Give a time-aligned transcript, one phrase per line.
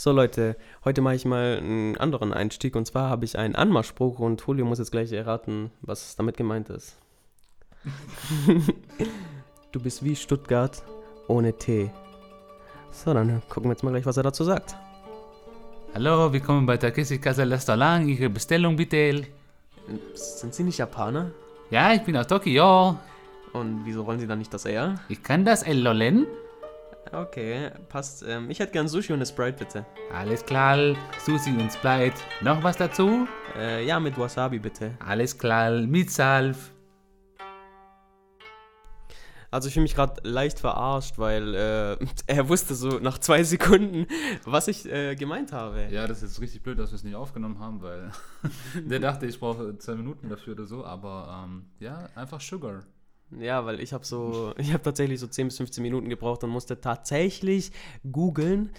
[0.00, 4.18] So Leute, heute mache ich mal einen anderen Einstieg und zwar habe ich einen Anmachspruch
[4.18, 6.96] und Julio muss jetzt gleich erraten, was damit gemeint ist.
[9.72, 10.82] du bist wie Stuttgart
[11.28, 11.90] ohne Tee.
[12.90, 14.74] So, dann gucken wir jetzt mal gleich, was er dazu sagt.
[15.92, 18.08] Hallo, willkommen bei Takeshi Casa Restaurant.
[18.08, 19.26] Ihre Bestellung bitte.
[20.14, 21.30] Sind Sie nicht Japaner?
[21.68, 22.96] Ja, ich bin aus Tokio.
[23.52, 24.94] Und wieso wollen Sie dann nicht das R?
[25.10, 26.26] Ich kann das, El Lolen.
[27.12, 28.22] Okay, passt.
[28.22, 29.86] Ähm, ich hätte gern Sushi und eine Sprite, bitte.
[30.12, 30.94] Alles klar,
[31.24, 32.16] Sushi und Sprite.
[32.40, 33.26] Noch was dazu?
[33.56, 34.94] Äh, ja, mit Wasabi, bitte.
[35.04, 36.70] Alles klar, mit Salf.
[39.50, 44.06] Also ich fühle mich gerade leicht verarscht, weil äh, er wusste so nach zwei Sekunden,
[44.44, 45.88] was ich äh, gemeint habe.
[45.90, 48.12] Ja, das ist richtig blöd, dass wir es nicht aufgenommen haben, weil
[48.74, 52.84] der dachte, ich brauche zwei Minuten dafür oder so, aber ähm, ja, einfach Sugar.
[53.38, 56.50] Ja, weil ich habe so, ich habe tatsächlich so 10 bis 15 Minuten gebraucht und
[56.50, 57.72] musste tatsächlich
[58.10, 58.70] googeln,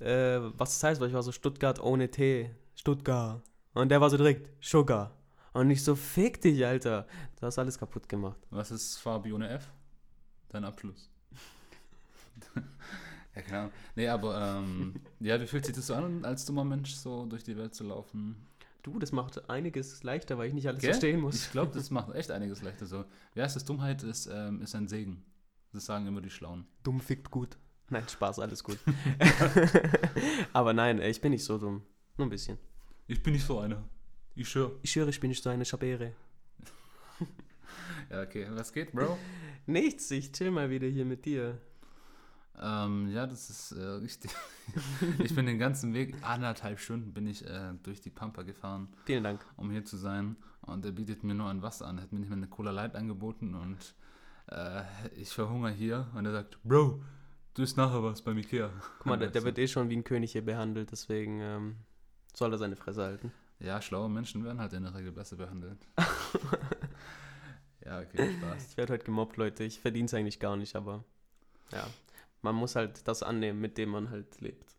[0.00, 2.50] äh, was das heißt, weil ich war so Stuttgart ohne T.
[2.74, 3.42] Stuttgart.
[3.74, 5.16] Und der war so direkt Sugar.
[5.52, 7.06] Und ich so, fick dich, Alter.
[7.38, 8.38] Du hast alles kaputt gemacht.
[8.50, 9.70] Was ist Fabi ohne F?
[10.48, 11.10] Dein Abschluss.
[13.34, 13.70] ja, genau.
[13.96, 17.44] Nee, aber, ähm, ja, wie fühlt sich das so an, als dummer Mensch so durch
[17.44, 18.46] die Welt zu laufen?
[18.82, 20.90] Du, das macht einiges leichter, weil ich nicht alles Gell?
[20.90, 21.46] verstehen muss.
[21.46, 23.04] Ich glaube, das macht echt einiges leichter so.
[23.34, 23.64] Wie heißt das?
[23.64, 25.22] Dummheit ist, ähm, ist ein Segen.
[25.72, 26.66] Das sagen immer die Schlauen.
[26.82, 27.58] Dumm fickt gut.
[27.90, 28.78] Nein, Spaß, alles gut.
[30.52, 31.82] Aber nein, ich bin nicht so dumm.
[32.16, 32.58] Nur ein bisschen.
[33.06, 33.82] Ich bin nicht so einer.
[34.34, 34.72] Ich schwör.
[34.82, 36.12] Ich schwöre, ich bin nicht so eine Schabere.
[38.08, 38.46] Ja, okay.
[38.50, 39.16] Was geht, Bro?
[39.66, 41.60] Nichts, ich chill mal wieder hier mit dir.
[42.60, 44.30] Ähm, ja, das ist äh, richtig.
[45.18, 49.24] ich bin den ganzen Weg, anderthalb Stunden bin ich äh, durch die Pampa gefahren, Vielen
[49.24, 49.44] Dank.
[49.56, 50.36] um hier zu sein.
[50.62, 51.98] Und er bietet mir nur ein Wasser an.
[51.98, 53.94] Er hat mir nicht mal eine Cola Light angeboten und
[54.50, 54.82] äh,
[55.16, 56.08] ich verhungere hier.
[56.14, 57.02] Und er sagt, Bro,
[57.54, 58.70] du isst nachher was beim Ikea.
[58.98, 61.76] Guck mal, der, der wird eh schon wie ein König hier behandelt, deswegen ähm,
[62.34, 63.32] soll er seine Fresse halten.
[63.58, 65.78] Ja, schlaue Menschen werden halt in der Regel besser behandelt.
[67.84, 68.68] ja, okay, Spaß.
[68.70, 69.64] Ich werde heute gemobbt, Leute.
[69.64, 71.04] Ich verdiene es eigentlich gar nicht, aber
[71.72, 71.86] ja,
[72.42, 74.76] man muss halt das annehmen, mit dem man halt lebt.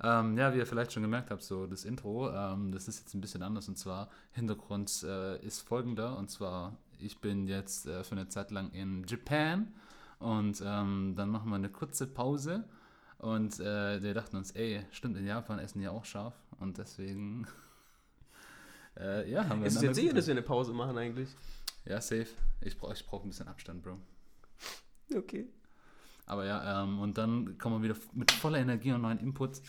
[0.00, 3.14] Ähm, ja, wie ihr vielleicht schon gemerkt habt, so das Intro, ähm, das ist jetzt
[3.14, 8.04] ein bisschen anders und zwar Hintergrund äh, ist folgender und zwar ich bin jetzt äh,
[8.04, 9.72] für eine Zeit lang in Japan
[10.20, 12.64] und ähm, dann machen wir eine kurze Pause
[13.18, 17.48] und äh, wir dachten uns, ey, stimmt, in Japan essen die auch scharf und deswegen
[18.96, 21.30] äh, ja, haben wir Ist es jetzt sicher, dass wir eine Pause machen eigentlich?
[21.84, 22.28] Ja, safe.
[22.60, 23.98] Ich brauche ich brauch ein bisschen Abstand, Bro.
[25.12, 25.48] Okay.
[26.28, 29.60] Aber ja, ähm, und dann kommen wir wieder mit voller Energie und neuen Input,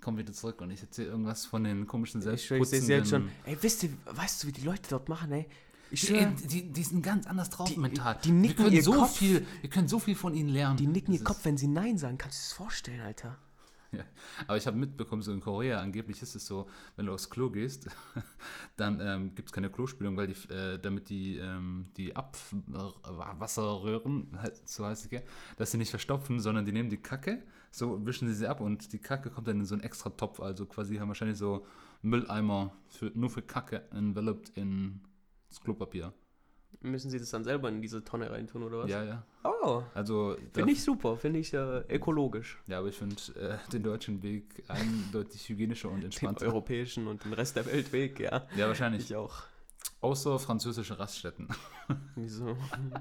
[0.00, 3.10] kommen wieder zurück und ich erzähle irgendwas von den komischen Ich schwöre, ich sehe jetzt
[3.10, 3.24] schon.
[3.28, 5.46] selbstputzenden- Ey, wisst ihr, weißt du, wie die Leute dort machen, ey?
[5.90, 8.16] Ich Die, die, die sind ganz anders drauf Die- mental.
[8.24, 9.16] die nicken wir können ihr so Kopf.
[9.16, 10.76] viel, wir können so viel von ihnen lernen.
[10.78, 12.16] die nicken ihr Das Kopf, ist- wenn sie Nein sagen.
[12.16, 13.36] Kannst du dir das vorstellen, Alter?
[14.46, 17.50] Aber ich habe mitbekommen, so in Korea angeblich ist es so, wenn du aufs Klo
[17.50, 17.88] gehst,
[18.76, 24.68] dann ähm, gibt es keine Klospülung, weil die, äh, damit die, ähm, die Abwasserröhren, halt,
[24.68, 25.20] so heißt es ja,
[25.56, 28.92] dass sie nicht verstopfen, sondern die nehmen die Kacke, so wischen sie sie ab und
[28.92, 30.40] die Kacke kommt dann in so einen extra Topf.
[30.40, 31.66] Also quasi haben wahrscheinlich so
[32.02, 35.00] Mülleimer für, nur für Kacke enveloped in
[35.48, 36.12] das Klopapier.
[36.80, 38.90] Müssen sie das dann selber in diese Tonne reintun, oder was?
[38.90, 39.22] Ja, ja.
[39.44, 41.16] Oh, Also finde ich super.
[41.16, 42.60] Finde ich äh, ökologisch.
[42.66, 46.46] Ja, aber ich finde äh, den deutschen Weg eindeutig hygienischer und Den entspannter.
[46.46, 48.46] europäischen und den Rest der Welt weg, ja.
[48.56, 49.04] Ja, wahrscheinlich.
[49.04, 49.42] Ich auch.
[50.00, 51.46] Außer französische Raststätten.
[52.16, 52.56] Wieso?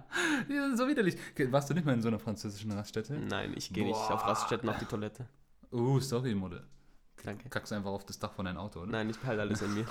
[0.50, 1.18] ja, so widerlich.
[1.50, 3.14] Warst du nicht mal in so einer französischen Raststätte?
[3.14, 5.26] Nein, ich gehe nicht auf Raststätten auf die Toilette.
[5.72, 6.62] Uh, sorry, Model.
[7.24, 7.50] Danke.
[7.50, 8.92] Kackst einfach auf das Dach von deinem Auto, oder?
[8.92, 9.86] Nein, ich behalte alles in mir.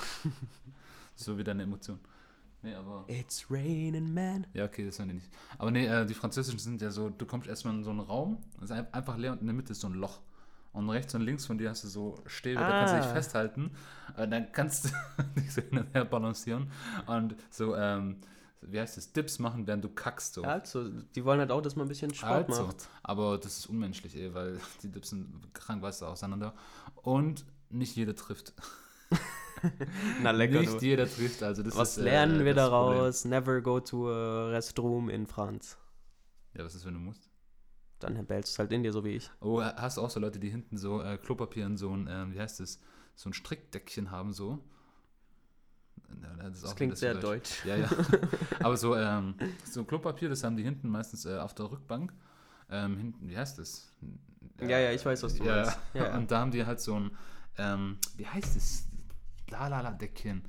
[1.16, 1.98] So wie deine Emotion.
[2.62, 3.04] Nee, aber.
[3.08, 4.46] It's raining, man.
[4.52, 5.30] Ja, okay, das hören die nicht.
[5.58, 8.38] Aber nee, äh, die französischen sind ja so, du kommst erstmal in so einen Raum,
[8.58, 10.20] es ist ein- einfach leer und in der Mitte ist so ein Loch.
[10.72, 13.12] Und rechts und links von dir hast du so Stäbe, da kannst du dich Ah.
[13.14, 13.70] festhalten.
[14.16, 14.88] Äh, dann kannst du
[15.36, 16.70] dich so hin und her balancieren
[17.06, 18.18] und so, ähm,
[18.62, 20.34] wie heißt das, Dips machen, während du kackst.
[20.34, 20.42] So.
[20.44, 22.88] Also, die wollen halt auch, dass man ein bisschen Sport Also, macht.
[23.02, 26.54] aber das ist unmenschlich, ey, weil die Dips sind krank weißt du auseinander.
[27.02, 28.52] Und nicht jeder trifft.
[30.22, 30.84] Na lecker, nicht du.
[30.84, 31.42] jeder trifft.
[31.42, 32.98] Also das Was ist, äh, lernen wir das Problem.
[32.98, 33.24] daraus?
[33.24, 35.76] Never go to a restroom in France.
[36.54, 37.30] Ja, was ist, wenn du musst?
[38.00, 39.30] Dann behältst du es halt in dir, so wie ich.
[39.40, 42.32] Oh, hast du auch so Leute, die hinten so äh, Klopapier in so ein, ähm,
[42.34, 42.80] wie heißt das,
[43.14, 44.58] so ein Strickdeckchen haben, so?
[46.22, 47.62] Ja, das, Das klingt sehr deutsch.
[47.62, 47.66] deutsch.
[47.66, 47.88] Ja, ja.
[48.60, 49.34] Aber so, ähm,
[49.64, 52.12] so Klopapier, das haben die hinten meistens äh, auf der Rückbank.
[52.70, 53.92] Ähm, hinten, wie heißt das?
[54.60, 55.78] Ja, ja, ich weiß, was du ja, meinst.
[55.94, 56.16] Ja.
[56.16, 57.10] Und da haben die halt so ein,
[57.58, 58.86] ähm, wie heißt es?
[59.50, 60.42] La la la Deckchen.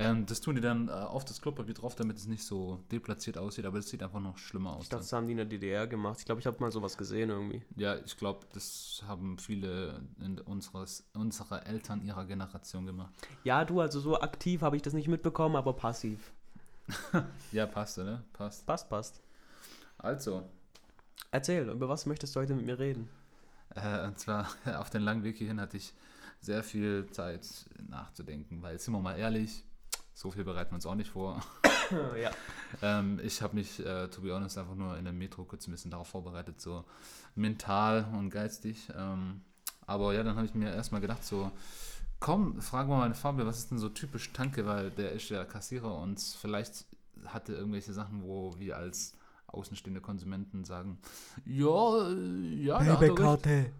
[0.00, 3.36] Ähm, das tun die dann äh, auf das Klopapier drauf, damit es nicht so deplatziert
[3.36, 4.84] aussieht, aber es sieht einfach noch schlimmer aus.
[4.84, 6.20] Ich dachte, das haben die in der DDR gemacht.
[6.20, 7.62] Ich glaube, ich habe mal sowas gesehen irgendwie.
[7.74, 10.00] Ja, ich glaube, das haben viele
[10.44, 13.12] unseres, unserer Eltern ihrer Generation gemacht.
[13.42, 16.32] Ja, du, also so aktiv habe ich das nicht mitbekommen, aber passiv.
[17.52, 18.22] ja, passt, oder?
[18.32, 18.66] Passt.
[18.66, 19.20] Passt, passt.
[19.98, 20.48] Also.
[21.32, 23.08] Erzähl, über was möchtest du heute mit mir reden?
[23.74, 25.92] Äh, und zwar auf den langen Weg hierhin hatte ich
[26.40, 27.46] sehr viel Zeit
[27.88, 29.64] nachzudenken, weil, sind wir mal ehrlich,
[30.14, 31.40] so viel bereiten wir uns auch nicht vor.
[32.20, 32.30] ja.
[32.82, 35.70] ähm, ich habe mich, äh, to be honest, einfach nur in der Metro kurz ein
[35.70, 36.84] bisschen darauf vorbereitet, so
[37.34, 38.88] mental und geistig.
[38.96, 39.42] Ähm,
[39.86, 41.50] aber ja, dann habe ich mir erstmal gedacht, so,
[42.20, 45.44] komm, fragen wir mal Fabio, was ist denn so typisch Tanke, weil der ist ja
[45.44, 46.84] Kassierer und vielleicht
[47.26, 50.98] hatte irgendwelche Sachen, wo wir als außenstehende Konsumenten sagen,
[51.46, 53.72] ja, äh, ja, Payback-Karte.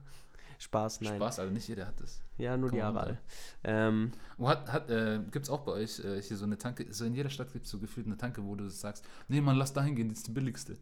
[0.59, 1.17] Spaß, nein.
[1.17, 2.21] Spaß, aber nicht jeder hat das.
[2.37, 3.19] Ja, nur die Aral.
[3.63, 4.11] Ähm,
[4.41, 7.15] hat, hat, äh, gibt es auch bei euch äh, hier so eine Tanke, so in
[7.15, 9.83] jeder Stadt gibt es so gefühlt eine Tanke, wo du sagst, nee, man, lass da
[9.83, 10.77] hingehen, die ist die billigste.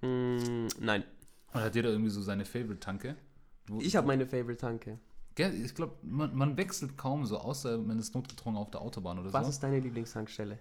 [0.00, 1.04] Mm, nein.
[1.52, 3.16] Oder hat jeder irgendwie so seine Favorite-Tanke?
[3.80, 4.98] Ich habe meine Favorite-Tanke.
[5.36, 9.32] Ich glaube, man, man, wechselt kaum so, außer man ist notgedrungen auf der Autobahn oder
[9.32, 9.48] Was so.
[9.48, 10.58] Was ist deine Lieblingstankstelle?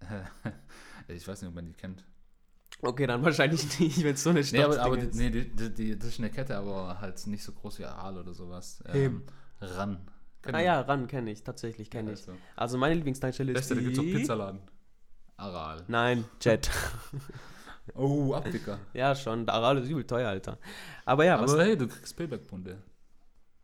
[1.08, 2.04] ich weiß nicht, ob man die kennt.
[2.86, 5.48] Okay, dann wahrscheinlich nicht, wenn es so eine Stadt nee, aber, aber die, nee, die,
[5.48, 8.82] die, die, das ist eine Kette, aber halt nicht so groß wie Aal oder sowas.
[8.92, 9.22] Ähm,
[9.60, 10.06] ran.
[10.42, 12.22] Kenn ah ja, ran kenne ich, tatsächlich kenne ja, ich.
[12.22, 12.32] So.
[12.54, 13.80] Also meine Lieblingstankstelle ist Beste, die...
[13.80, 14.60] da gibt es auch Pizzaladen.
[15.36, 15.84] Aral.
[15.88, 16.70] Nein, Jet.
[17.94, 18.78] oh, Abdicker.
[18.92, 19.48] ja, schon.
[19.48, 20.58] Aral ist übel teuer, Alter.
[21.06, 21.58] Aber ja, aber was...
[21.58, 22.82] hey, du kriegst Payback-Punkte.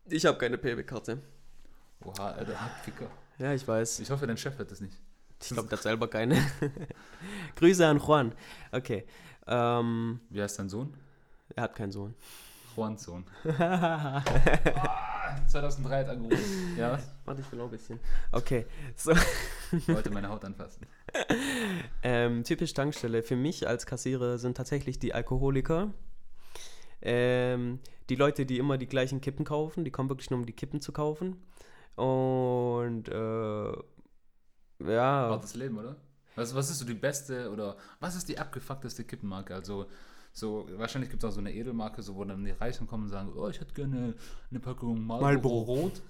[0.07, 1.19] Ich habe keine Payback-Karte.
[2.05, 3.11] Oha, der Abdicker.
[3.39, 4.01] Ja, ich weiß.
[4.01, 4.97] Ich hoffe, dein Chef hat das nicht.
[5.43, 6.37] Ich glaube, der hat selber keine.
[7.57, 8.33] Grüße an Juan.
[8.73, 9.05] Okay.
[9.47, 10.95] Ähm, Wie heißt dein Sohn?
[11.57, 12.15] Er hat keinen Sohn.
[12.77, 13.25] Juans Sohn.
[13.45, 13.51] oh,
[15.49, 16.77] 2003 hat angerufen.
[16.77, 17.11] Ja, was?
[17.25, 17.99] Warte, ich will noch ein bisschen.
[18.33, 18.67] Okay.
[18.97, 19.13] So.
[19.73, 20.87] Ich wollte meine Haut anfassen.
[22.03, 25.93] Ähm, typisch Tankstelle für mich als Kassierer sind tatsächlich die Alkoholiker.
[27.03, 30.55] Ähm, die Leute, die immer die gleichen Kippen kaufen, die kommen wirklich nur um die
[30.55, 31.37] Kippen zu kaufen.
[31.97, 33.73] Und äh,
[34.87, 35.29] ja.
[35.31, 35.97] Hartes Leben, oder?
[36.37, 39.55] Was, was ist so die beste oder was ist die abgefuckteste Kippenmarke?
[39.55, 39.87] Also,
[40.33, 43.11] so, wahrscheinlich gibt es auch so eine Edelmarke, so, wo dann die Reichen kommen und
[43.11, 44.15] sagen, oh, ich hätte gerne
[44.51, 45.63] eine Packung Marlboro, Marlboro.
[45.63, 46.03] Rot.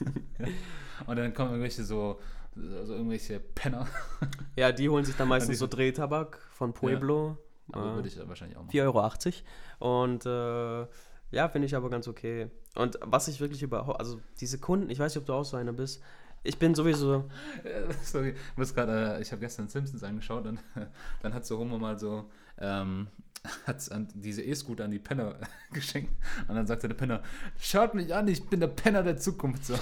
[1.06, 2.18] und dann kommen irgendwelche so,
[2.56, 3.86] also irgendwelche Penner.
[4.56, 7.36] ja, die holen sich dann meistens so Drehtabak von Pueblo.
[7.72, 8.76] Ja, aber äh, würde ich wahrscheinlich auch machen.
[8.76, 9.42] 4,80
[9.80, 10.02] Euro.
[10.02, 10.86] Und äh,
[11.32, 12.50] ja, finde ich aber ganz okay.
[12.76, 15.56] Und was ich wirklich überhaupt, also diese Kunden, ich weiß nicht, ob du auch so
[15.56, 16.02] einer bist,
[16.42, 17.28] ich bin sowieso.
[18.02, 20.58] Sorry, ich muss gerade, äh, ich habe gestern Simpsons angeschaut und
[21.22, 23.08] dann hat so Homo mal so, ähm,
[23.66, 25.36] hat an diese E-Scooter an die Penner
[25.72, 26.12] geschenkt
[26.48, 27.22] und dann sagte der Penner,
[27.58, 29.64] schaut mich an, ich bin der Penner der Zukunft.
[29.64, 29.74] So.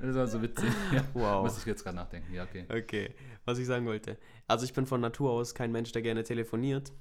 [0.00, 0.70] Das war so witzig.
[0.92, 1.42] Ja, wow.
[1.42, 2.32] Muss ich jetzt gerade nachdenken.
[2.32, 2.66] Ja, okay.
[2.68, 3.14] Okay,
[3.44, 4.16] was ich sagen wollte.
[4.46, 6.92] Also ich bin von Natur aus kein Mensch, der gerne telefoniert.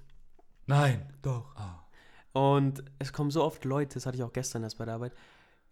[0.65, 1.05] Nein.
[1.21, 1.55] Doch.
[1.57, 1.85] Oh.
[2.39, 5.13] Und es kommen so oft Leute, das hatte ich auch gestern erst bei der Arbeit,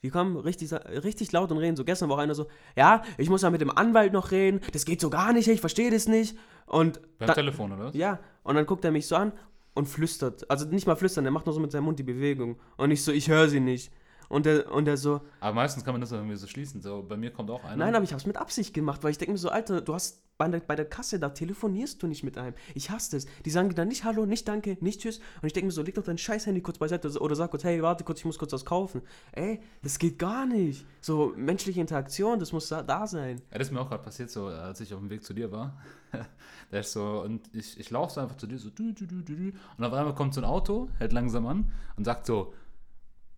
[0.03, 1.75] die kommen richtig, richtig laut und reden.
[1.75, 4.59] So gestern war auch einer so, ja, ich muss ja mit dem Anwalt noch reden,
[4.73, 6.37] das geht so gar nicht, ich verstehe das nicht.
[6.65, 7.91] Und Beim da, Telefon, oder?
[7.95, 9.31] Ja, und dann guckt er mich so an
[9.73, 10.49] und flüstert.
[10.51, 12.59] Also nicht mal flüstern, er macht nur so mit seinem Mund die Bewegung.
[12.77, 13.91] Und ich so, ich höre sie nicht.
[14.29, 15.21] Und der, und der so.
[15.39, 16.81] Aber meistens kann man das irgendwie so schließen.
[16.81, 17.77] So, bei mir kommt auch einer.
[17.77, 19.93] Nein, aber ich habe es mit Absicht gemacht, weil ich denke mir so, Alter, du
[19.93, 22.55] hast bei der, bei der Kasse, da telefonierst du nicht mit einem.
[22.73, 23.25] Ich hasse das.
[23.45, 25.19] Die sagen dann nicht Hallo, nicht Danke, nicht Tschüss.
[25.41, 27.63] Und ich denke mir so, leg doch dein scheiß Handy kurz beiseite oder sag kurz,
[27.63, 29.01] hey, warte kurz, ich muss kurz was kaufen.
[29.31, 30.85] Ey, das geht gar nicht.
[31.01, 33.41] So menschliche Interaktion, das muss da, da sein.
[33.51, 35.51] Ja, das ist mir auch gerade passiert, so als ich auf dem Weg zu dir
[35.51, 35.77] war.
[36.71, 39.21] der ist so, und ich, ich laufe so einfach zu dir, so, du, du, du,
[39.21, 39.33] du,
[39.77, 42.53] und auf einmal kommt so ein Auto, hält langsam an und sagt so,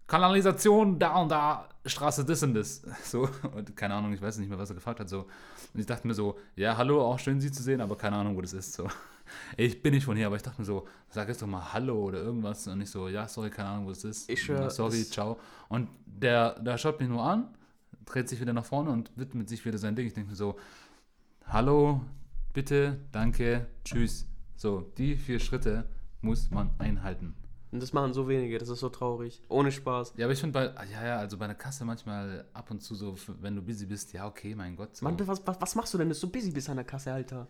[0.08, 2.84] Kanalisation da und da, Straße das und das.
[3.04, 5.10] So, und keine Ahnung, ich weiß nicht mehr, was er gefragt hat.
[5.10, 5.22] So.
[5.74, 8.36] Und ich dachte mir so, ja, hallo, auch schön Sie zu sehen, aber keine Ahnung,
[8.36, 8.74] wo das ist.
[8.74, 8.88] So.
[9.58, 12.00] Ich bin nicht von hier, aber ich dachte mir so, sag jetzt doch mal Hallo
[12.00, 12.68] oder irgendwas.
[12.68, 14.30] Und ich so, ja, sorry, keine Ahnung, wo das ist.
[14.30, 15.40] Ich schwör, sorry, ciao.
[15.68, 17.48] Und der, der schaut mich nur an,
[18.06, 20.06] dreht sich wieder nach vorne und widmet sich wieder sein Ding.
[20.06, 20.60] Ich denke mir so,
[21.48, 22.02] hallo,
[22.54, 24.28] bitte, danke, tschüss.
[24.56, 25.90] So, die vier Schritte
[26.22, 27.34] muss man einhalten.
[27.76, 29.42] Und das machen so wenige, das ist so traurig.
[29.50, 30.14] Ohne Spaß.
[30.16, 32.96] Ja, aber ich finde bei, ja, ja, also bei einer Kasse manchmal ab und zu
[32.96, 34.96] so, wenn du busy bist, ja, okay, mein Gott.
[34.96, 35.04] So.
[35.04, 37.50] Mann, was, was, was machst du denn, dass du busy bist an der Kasse, Alter?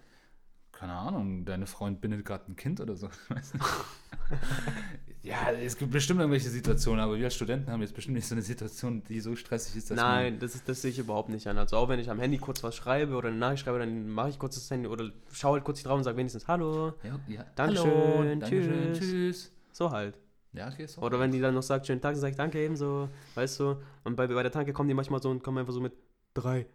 [0.71, 3.07] Keine Ahnung, deine Freund bindet gerade ein Kind oder so.
[5.21, 8.33] ja, es gibt bestimmt irgendwelche Situationen, aber wir als Studenten haben jetzt bestimmt nicht so
[8.33, 11.45] eine Situation, die so stressig ist, dass Nein, das, ist, das sehe ich überhaupt nicht
[11.45, 11.59] an.
[11.59, 14.29] Also auch wenn ich am Handy kurz was schreibe oder eine Nachricht schreibe, dann mache
[14.29, 16.93] ich kurz das Handy oder schaue halt kurz drauf und sage wenigstens Hallo.
[17.03, 17.45] Ja, ja.
[17.55, 18.99] Dankeschön, Hallo, Dankeschön, tschüss.
[18.99, 19.54] tschüss.
[19.75, 20.17] So halt.
[20.53, 21.01] Ja, okay, so.
[21.01, 23.75] Oder wenn die dann noch sagt, schönen Tag, dann sage ich danke ebenso, weißt du.
[24.05, 25.91] Und bei, bei der Tanke kommen die manchmal so und kommen einfach so mit
[26.33, 26.65] drei.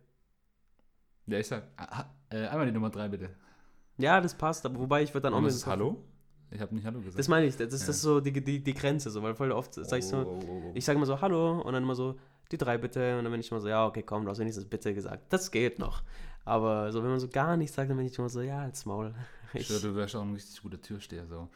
[1.27, 3.31] Ja, ich sag, ah, äh, einmal die Nummer drei bitte.
[3.97, 5.53] Ja, das passt, aber wobei ich würde dann auch Und mit.
[5.53, 5.97] was ist Hallo?
[6.51, 7.19] Ich habe nicht Hallo gesagt.
[7.19, 7.89] Das meine ich, das, das Ja.
[7.91, 10.45] ist so die, die, die Grenze, so, weil voll oft sag ich so, Oh, oh,
[10.47, 10.71] oh, oh.
[10.75, 12.19] ich sage immer so Hallo und dann immer so
[12.53, 14.67] die drei bitte und dann bin ich immer so, ja, okay, komm, du hast wenigstens
[14.67, 15.33] bitte gesagt.
[15.33, 16.03] Das geht noch.
[16.45, 18.85] Aber so, wenn man so gar nichts sagt, dann bin ich immer so, ja, als
[18.85, 19.15] Maul.
[19.55, 21.49] Ich schwör, du wärst auch ein richtig guter Türsteher, so.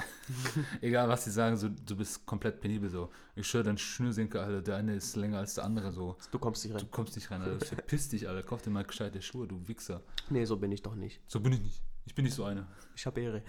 [0.80, 3.10] Egal, was sie sagen, so, du bist komplett penibel, so.
[3.36, 6.16] Ich schwör, dein Schnürsenkel, Alter, der eine ist länger als der andere, so.
[6.30, 6.90] Du kommst nicht Du rein.
[6.90, 7.64] kommst nicht rein, Alter.
[7.64, 8.42] Verpiss dich, Alter.
[8.42, 10.02] Kauf dir mal gescheite Schuhe, du Wichser.
[10.30, 11.20] Nee, so bin ich doch nicht.
[11.26, 11.82] So bin ich nicht.
[12.06, 12.66] Ich bin nicht so einer.
[12.96, 13.42] Ich habe Ehre.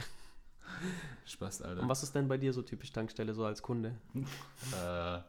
[1.25, 1.81] Spaß, Alter.
[1.81, 3.95] Und was ist denn bei dir so typisch Tankstelle, so als Kunde?
[4.13, 5.19] Äh,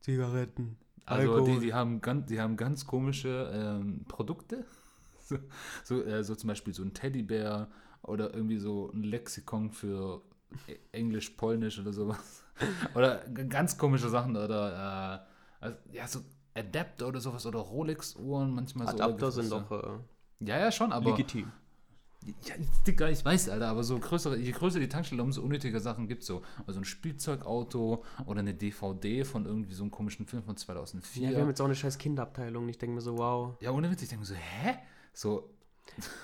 [0.00, 0.76] Zigaretten.
[1.06, 4.64] also, die, die, haben ganz, die haben ganz komische ähm, Produkte.
[5.22, 5.38] So,
[5.84, 7.68] so, äh, so zum Beispiel so ein Teddybär
[8.02, 10.22] oder irgendwie so ein Lexikon für
[10.66, 12.44] E- Englisch, Polnisch oder sowas.
[12.94, 15.24] Oder ganz komische Sachen oder
[15.62, 16.20] äh, also, ja, so
[16.52, 18.98] Adapter oder sowas oder Rolex-Uhren manchmal so.
[19.00, 21.10] Adapter sind doch äh, Ja, ja, schon, aber.
[21.10, 21.52] legitim.
[22.26, 22.54] Ja,
[22.86, 26.22] Digga, ich weiß, Alter, aber so größere, je größer die Tankstelle, umso unnötiger Sachen gibt
[26.22, 26.42] so.
[26.66, 31.30] Also ein Spielzeugauto oder eine DVD von irgendwie so einem komischen Film von 2004.
[31.30, 32.68] Ja, wir haben jetzt auch eine scheiß Kinderabteilung.
[32.68, 33.54] Ich denke mir so, wow.
[33.60, 34.74] Ja, ohne Witz, ich denke mir so, hä?
[35.14, 35.48] So,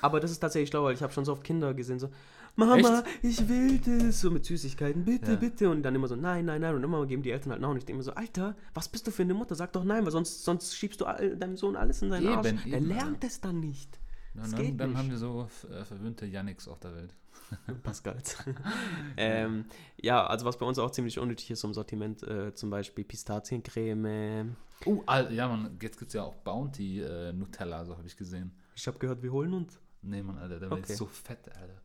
[0.01, 2.11] Aber das ist tatsächlich schlau, weil ich habe schon so oft Kinder gesehen, so,
[2.57, 5.37] Mama, ich will das, so mit Süßigkeiten, bitte, Ja.
[5.37, 5.69] bitte.
[5.69, 6.75] Und dann immer so, nein, nein, nein.
[6.75, 9.23] Und immer geben die Eltern halt ich denke mir so, Alter, was bist du für
[9.23, 9.55] eine Mutter?
[9.55, 12.35] Sag doch nein, weil sonst, sonst schiebst du all, deinem Sohn alles in seinen Eben,
[12.35, 12.67] Arsch.
[12.71, 14.01] Er lernt es dann nicht.
[14.35, 14.99] ja, Das dann, dann nicht.
[14.99, 17.15] haben wir so äh, verwöhnte Yannicks auf der Welt.
[17.83, 18.39] Pascals.
[19.19, 19.67] ähm,
[20.01, 24.57] ja, also was bei uns auch ziemlich unnötig ist im Sortiment, äh, zum Beispiel Pistaziencreme.
[24.87, 28.17] Uh, Alter, ja, man, jetzt gibt es ja auch Bounty äh, Nutella, so habe ich
[28.17, 28.53] gesehen.
[28.77, 29.81] Ich habe gehört, wir holen uns.
[30.03, 30.87] Nee, Mann, Alter, der war Okay.
[30.91, 31.81] jetzt so fett, Alter.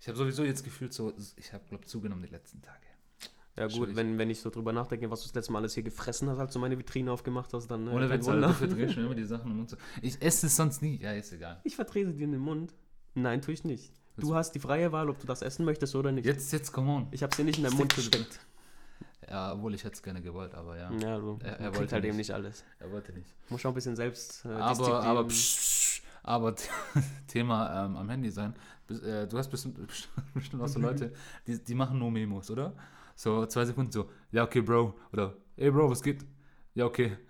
[0.00, 2.78] Ich habe sowieso jetzt gefühlt so, ich habe, glaube zugenommen die letzten Tage.
[3.56, 5.82] Ja gut, wenn, wenn ich so drüber nachdenke, was du das letzte Mal alles hier
[5.82, 8.48] gefressen hast, als du meine Vitrine aufgemacht hast, dann äh, Alter, Wunder.
[8.48, 9.68] du verdrehst schon immer die Sachen im Mund.
[9.70, 9.76] So.
[10.00, 10.96] Ich esse es sonst nie.
[11.02, 11.60] Ja, ist egal.
[11.64, 12.72] Ich vertrete dir in den Mund.
[13.14, 13.92] Nein, tue ich nicht.
[14.16, 16.24] Du Jetzt- hast die freie Wahl, ob du das essen möchtest oder nicht.
[16.24, 17.08] Jetzt, jetzt, come on.
[17.10, 18.38] Ich habe sie nicht in deinem Mund gesteckt.
[19.28, 20.90] Ja, obwohl ich hätte es gerne gewollt, aber ja.
[20.92, 22.08] Ja, du Er- er er, wollte halt nicht.
[22.08, 22.64] eben nicht alles.
[22.78, 23.28] Er wollte nicht.
[23.50, 25.79] Muss schon ein bisschen selbst äh, aber, aber, psch,
[26.22, 26.54] aber
[27.26, 28.54] Thema ähm, am Handy sein.
[28.86, 29.78] Bis- äh, Du hast bestimmt,
[30.34, 31.12] bestimmt auch so Leute,
[31.46, 32.72] die, die machen nur Memos, oder?
[33.14, 34.94] So zwei Sekunden so, ja, okay, Bro.
[35.12, 36.24] Oder, ey, Bro, was geht?
[36.74, 37.16] Ja, okay.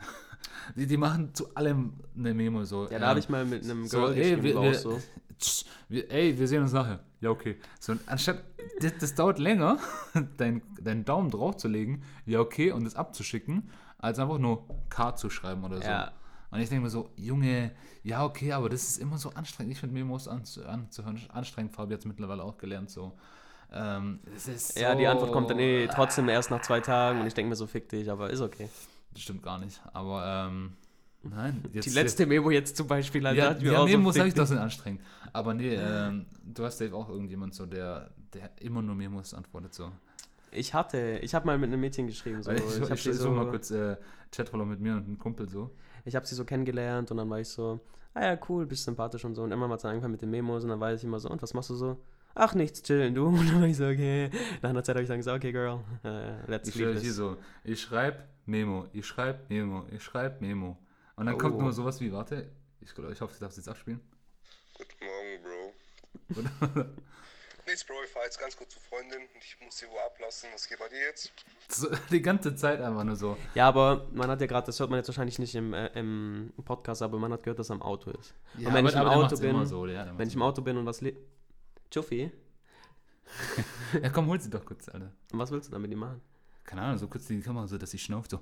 [0.77, 2.89] Die, die machen zu allem eine Memo so.
[2.89, 5.01] Ja, da habe ich mal mit einem so, Girl ey, geschrieben, wir- auch so.
[5.39, 7.01] Tsch, wir, ey, wir sehen uns nachher.
[7.21, 7.57] Ja, okay.
[7.81, 8.45] So, anstatt,
[8.81, 9.79] das, das dauert länger,
[10.37, 13.69] deinen deinen Daumen drauf zu legen, ja, okay, und das abzuschicken,
[13.99, 15.89] als einfach nur K zu schreiben oder so.
[15.89, 16.13] Ja.
[16.51, 17.71] Und ich denke mir so, Junge,
[18.03, 19.73] ja, okay, aber das ist immer so anstrengend.
[19.73, 23.13] Ich finde Memos anzu, anzuhören anstrengend, Fabi hat es mittlerweile auch gelernt, so.
[23.73, 27.21] Ähm, es ist Ja, die so- Antwort kommt dann eh trotzdem erst nach zwei Tagen
[27.21, 28.69] und ich denke mir so, fick dich, aber ist okay.
[29.13, 30.73] Das stimmt gar nicht, aber, ähm,
[31.23, 31.63] nein.
[31.73, 34.15] Jetzt, Die letzte Memo jetzt zum Beispiel, Alter, Ja, hat mir ja auch so, Memos
[34.15, 35.03] fick habe ich doch sind anstrengend.
[35.33, 39.73] Aber nee, ähm, du hast Dave auch irgendjemand so, der, der immer nur Memos antwortet
[39.73, 39.93] so.
[40.53, 42.51] Ich hatte, ich habe mal mit einem Mädchen geschrieben, so.
[42.53, 43.97] Ich ich, ich, habe ich, sie, so mal so, kurz äh,
[44.33, 45.71] Chatfollow mit mir und einem Kumpel so.
[46.05, 47.81] Ich hab sie so kennengelernt und dann war ich so,
[48.15, 49.43] ah ja, cool, bist sympathisch und so.
[49.43, 51.41] Und immer mal dann angefangen mit den Memos und dann war ich immer so, und
[51.43, 51.97] was machst du so?
[52.35, 53.27] Ach, nichts, chillen, du.
[53.29, 54.31] Und dann war ich so, okay.
[54.63, 57.17] Nach einer Zeit habe ich dann gesagt, okay, girl, äh, let's Ich leave this.
[57.17, 60.79] so, ich schreibe Memo, ich schreibe Memo, ich schreibe Memo.
[61.17, 61.39] Und dann Oh.
[61.39, 62.49] kommt nur sowas wie, warte,
[62.81, 64.01] ich, ich hoffe, du darfst jetzt abspielen.
[64.79, 65.75] Guten Morgen,
[66.65, 66.85] Bro.
[67.71, 69.21] Nichts, Bro, ich fahre jetzt ganz kurz zur Freundin.
[69.39, 70.49] Ich muss sie wo ablassen.
[70.53, 71.33] Was geht bei dir jetzt?
[72.11, 73.37] die ganze Zeit einfach nur so.
[73.55, 76.53] Ja, aber man hat ja gerade, das hört man jetzt wahrscheinlich nicht im, äh, im
[76.65, 78.35] Podcast, aber man hat gehört, dass er am Auto ist.
[78.59, 80.79] Ja, und wenn ich im der Auto bin, so, ja, wenn ich im Auto bin
[80.79, 81.15] und was le
[81.93, 82.33] Chuffy.
[84.03, 85.13] Ja, komm, hol sie doch kurz, Alter.
[85.33, 86.21] und was willst du damit ihm machen?
[86.65, 88.41] Keine Ahnung, so kurz die Kamera, so dass sie schnauft, so.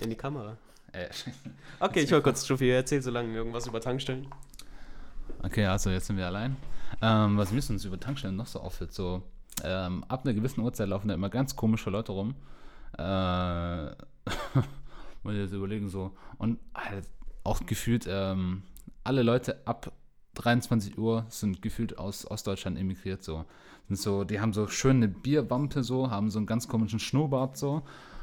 [0.00, 0.56] In die Kamera.
[0.92, 1.08] Äh,
[1.80, 4.26] Okay, ich höre kurz Chuffy, erzähl so lange irgendwas über Tankstellen.
[5.42, 6.56] Okay, also jetzt sind wir allein.
[7.00, 9.22] Ähm, was müssen uns über Tankstellen noch so auffällt, so
[9.62, 12.34] ähm, ab einer gewissen Uhrzeit laufen da immer ganz komische Leute rum.
[12.96, 13.86] Äh,
[15.22, 16.16] muss ich jetzt überlegen so.
[16.38, 17.08] Und halt
[17.44, 18.62] auch gefühlt ähm,
[19.04, 19.92] alle Leute ab
[20.34, 23.44] 23 Uhr sind gefühlt aus Ostdeutschland emigriert so.
[23.88, 27.82] Sind so, die haben so schöne Bierwampe so, haben so einen ganz komischen Schnurrbart so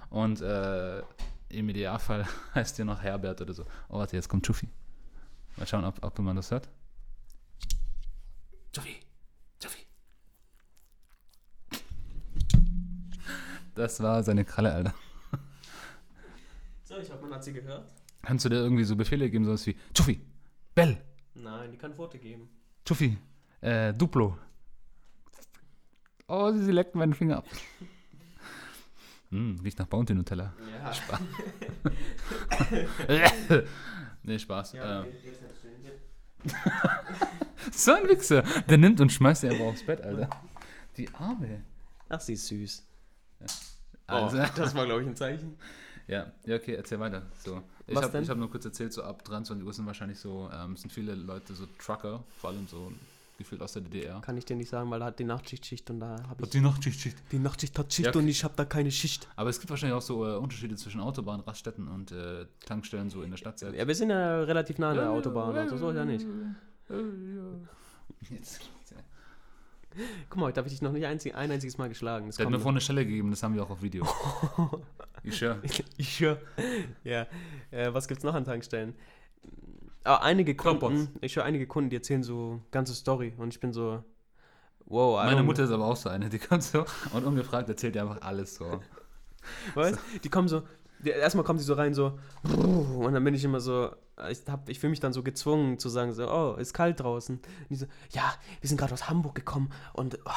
[0.09, 1.01] und äh,
[1.49, 3.63] im Idealfall heißt ihr noch Herbert oder so.
[3.89, 4.69] Oh, warte, jetzt kommt Chuffy.
[5.57, 6.69] Mal schauen, ob, ob man das hört.
[8.75, 8.97] Joffi,
[9.61, 9.85] Joffi.
[13.73, 14.93] Das war seine Kralle, Alter.
[16.83, 17.93] So, ich hoffe, man hat sie gehört.
[18.21, 20.19] Kannst du dir irgendwie so Befehle geben, sowas wie Joffi,
[20.73, 21.01] Bell,
[21.35, 22.49] Nein, die kann Pfote geben.
[22.85, 23.17] Joffi,
[23.61, 24.37] äh, Duplo.
[26.27, 27.45] Oh, sie leckt meinen Finger ab.
[29.29, 30.53] Hm, riecht nach Bounty Nutella.
[30.81, 30.91] Ja.
[34.27, 34.73] Nee, Spaß.
[34.73, 35.11] Ja, ähm,
[37.71, 38.43] so ein Wichser.
[38.69, 40.29] Der nimmt und schmeißt sie einfach aufs Bett, Alter.
[40.97, 41.63] Die Arme.
[42.09, 42.87] Ach, sie ist süß.
[44.07, 45.57] Also, oh, das war, glaube ich, ein Zeichen.
[46.07, 47.23] ja, ja, okay, erzähl weiter.
[47.43, 47.61] So.
[47.87, 50.91] Ich habe hab nur kurz erzählt, so ab 23 Uhr sind wahrscheinlich so, ähm, sind
[50.91, 52.91] viele Leute so Trucker, vor allem so
[53.37, 54.21] gefühlt aus der DDR.
[54.21, 56.49] Kann ich dir nicht sagen, weil er hat die Nachtschicht Schicht und da habe ich...
[56.49, 57.17] die Nachtschicht, Schicht.
[57.31, 58.19] Die Nachtschicht hat Schicht Ja, okay.
[58.19, 59.27] und ich habe da keine Schicht.
[59.35, 63.23] Aber es gibt wahrscheinlich auch so äh, Unterschiede zwischen Autobahn, Raststätten und äh, Tankstellen so
[63.23, 63.77] in der Stadt selbst.
[63.77, 66.25] Ja, wir sind ja relativ nah an der Autobahn, also so ja nicht.
[68.29, 68.61] Jetzt.
[70.29, 72.27] Guck mal, heute habe ich dich noch nicht einzig, ein einziges Mal geschlagen.
[72.27, 74.05] Das Der hat mir vorne eine Schelle gegeben, das haben wir auch auf Video.
[75.23, 75.57] ich noch.
[75.97, 76.37] ich schwör.
[77.03, 77.27] Ja.
[77.71, 78.93] Äh, was gibt's noch an Tankstellen?
[80.03, 81.09] Aber einige Kunden, Dropbox.
[81.21, 84.03] ich höre einige Kunden, die erzählen so ganze Story und ich bin so,
[84.85, 87.95] wow, I Meine Mutter ist aber auch so eine, die kommt so und ungefragt erzählt
[87.95, 88.81] ihr einfach alles so.
[89.73, 90.63] Weißt Die kommen so,
[90.99, 93.95] die, erstmal kommen sie so rein, so, und dann bin ich immer so,
[94.29, 97.39] ich, hab- ich fühle mich dann so gezwungen zu sagen, so, oh, ist kalt draußen.
[97.69, 100.31] Und so, ja, wir sind gerade aus Hamburg gekommen und, oh,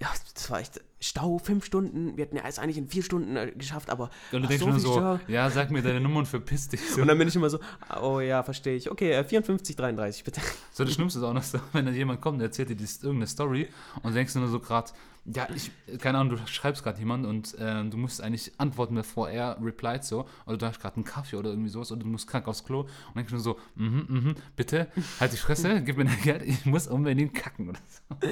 [0.00, 2.16] ja, das war echt Stau, fünf Stunden.
[2.16, 4.10] Wir hätten ja es eigentlich in vier Stunden äh, geschafft, aber.
[4.32, 5.20] Und du denkst so so, Stau.
[5.26, 6.80] ja, sag mir deine Nummer und verpiss dich.
[6.90, 7.58] So, Und dann bin ich immer so,
[8.00, 8.90] oh ja, verstehe ich.
[8.90, 10.40] Okay, äh, 54, 33, bitte.
[10.72, 12.84] so das Schlimmste ist auch noch so, wenn da jemand kommt, der erzählt dir die,
[12.84, 13.68] irgendeine Story
[14.02, 14.90] und denkst du nur so gerade,
[15.34, 19.28] ja, ich, keine Ahnung, du schreibst gerade jemand und ähm, du musst eigentlich antworten, bevor
[19.28, 22.26] er replied so, oder du hast gerade einen Kaffee oder irgendwie sowas oder du musst
[22.28, 24.88] krank aufs Klo und denkst nur so, mhm, mhm, bitte,
[25.20, 28.28] halt die Fresse, gib mir dein Geld, ich muss unbedingt kacken oder so.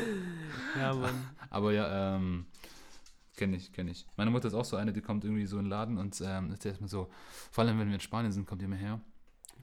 [0.78, 1.14] Ja, Mann.
[1.50, 2.46] Aber ja, ähm,
[3.36, 4.06] kenne ich, kenne ich.
[4.16, 6.50] Meine Mutter ist auch so eine, die kommt irgendwie so in den Laden und ähm,
[6.50, 7.10] erzählt mir so,
[7.50, 9.00] vor allem wenn wir in Spanien sind, kommt die immer her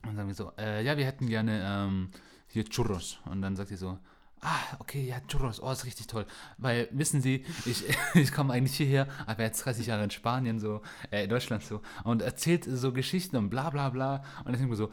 [0.06, 2.10] und sagen wir so, äh, ja, wir hätten gerne ähm,
[2.46, 3.18] hier Churros.
[3.24, 3.98] Und dann sagt sie so,
[4.44, 6.26] ah, okay, ja, Churros, oh, ist richtig toll.
[6.58, 7.84] Weil, wissen Sie, ich,
[8.14, 11.80] ich komme eigentlich hierher, aber jetzt 30 Jahre in Spanien, so, äh, in Deutschland so,
[12.04, 14.16] und erzählt so Geschichten und bla bla bla.
[14.38, 14.90] Und dann denke ich mir so,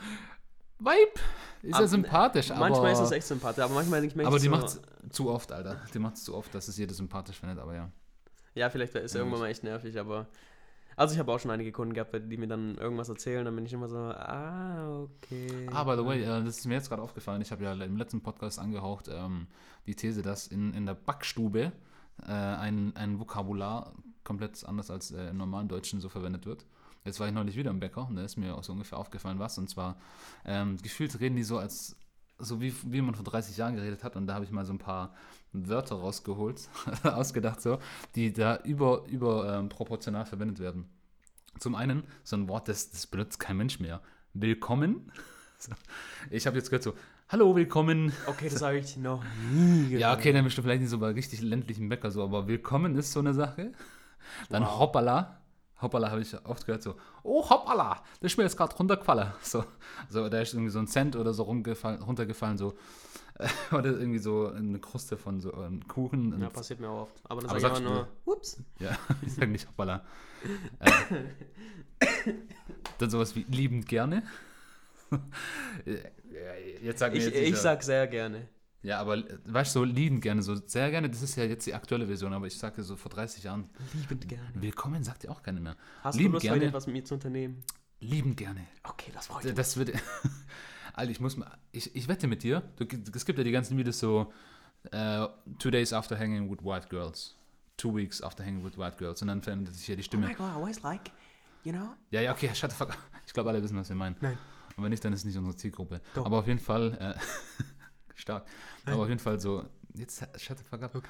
[0.80, 1.22] Vibe,
[1.62, 2.62] ist ja Aber sympathisch, aber...
[2.62, 4.82] Manchmal ist das echt sympathisch, aber manchmal denke ich mir aber die so, macht's
[5.12, 5.80] zu oft, Alter.
[5.94, 7.92] Die macht's zu oft, dass es jeder sympathisch findet, aber ja.
[8.56, 10.28] Ja, vielleicht ist Ja, irgendwann mal echt nervig, aber.
[10.96, 13.66] Also ich habe auch schon einige Kunden gehabt, die mir dann irgendwas erzählen, dann bin
[13.66, 15.68] ich immer so, ah, okay.
[15.72, 17.42] Ah, by the way, äh, das ist mir jetzt gerade aufgefallen.
[17.42, 19.48] Ich habe ja im letzten Podcast angehaucht ähm,
[19.88, 21.72] die These, dass in, in der Backstube
[22.28, 26.66] äh, ein, ein Vokabular komplett anders als äh, im normalen Deutschen so verwendet wird.
[27.04, 29.40] Jetzt war ich neulich wieder im Bäcker und da ist mir auch so ungefähr aufgefallen,
[29.40, 29.58] was.
[29.58, 29.98] Und zwar,
[30.46, 31.96] ähm, gefühlt reden die so als,
[32.38, 34.16] so wie, wie man vor 30 Jahren geredet hat.
[34.16, 35.14] Und da habe ich mal so ein paar
[35.54, 36.70] Wörter rausgeholt,
[37.04, 37.80] ausgedacht so,
[38.16, 40.90] die da über, über ähm, proportional verwendet werden.
[41.60, 44.02] Zum einen so ein Wort, das, das benutzt kein Mensch mehr.
[44.34, 45.12] Willkommen.
[46.32, 46.96] Ich habe jetzt gehört so,
[47.30, 48.12] hallo, willkommen.
[48.26, 50.02] Okay, das habe ich noch nie gehört.
[50.02, 52.96] Ja, okay, dann bist du vielleicht nicht so bei richtig ländlichen Bäcker so, aber willkommen
[52.96, 53.72] ist so eine Sache.
[54.50, 54.80] Dann Wow.
[54.80, 55.38] hoppala.
[55.80, 59.34] Hoppala habe ich oft gehört so, oh hoppala, das ist mir jetzt gerade runtergefallen.
[59.44, 59.64] So,
[60.10, 62.74] so, da ist irgendwie so ein Cent oder so runtergefallen, so.
[63.72, 66.40] Oder irgendwie so eine Kruste von so einem Kuchen.
[66.42, 67.22] Ja, passiert mir auch oft.
[67.24, 68.62] Aber dann sage ich sagst immer nur, ups.
[68.80, 70.06] Ja, ich sage nicht hoppala.
[70.80, 70.92] äh,
[72.98, 74.24] dann sowas wie liebend gerne.
[75.86, 75.98] Äh,
[76.82, 78.48] Jetzt sag mir Ich, jetzt ich sicher- sag sehr gerne.
[78.84, 81.68] Ja, aber äh, weißt du, so liebend gerne, so sehr gerne, das ist ja jetzt
[81.68, 84.50] die aktuelle Version, aber ich sage so vor 30 Jahren, Liebend gerne.
[84.56, 85.76] willkommen sagt ja auch keiner mehr.
[86.02, 86.58] Hast Liebend du Lust, gerne.
[86.58, 87.64] heute etwas mit mir zu unternehmen?
[88.00, 88.66] Liebend gerne.
[88.84, 89.54] Okay, das freut mich.
[89.54, 89.94] Das würde.
[90.94, 91.58] Alter, ich muss mal.
[91.72, 92.64] Ich, ich wette mit dir,
[93.14, 94.32] es gibt ja die ganzen Videos so,
[94.92, 95.28] äh,
[95.60, 97.36] two days after hanging with white girls.
[97.78, 99.22] Two weeks after hanging with white girls.
[99.22, 100.28] Und dann verändert sich ja die Oh Stimme.
[100.28, 101.12] my god, I always like,
[101.64, 101.90] you know?
[102.12, 102.98] Ja, ja, okay, shut the fuck up.
[103.26, 104.16] Ich glaube, alle wissen, was wir meinen.
[104.22, 104.38] Nein.
[104.76, 106.02] Und wenn nicht, dann ist es nicht unsere Zielgruppe.
[106.14, 106.26] Doch.
[106.26, 107.20] Aber auf jeden Fall, äh,
[108.16, 108.46] stark.
[108.86, 111.02] Aber auf jeden Fall so, jetzt shut the fuck up.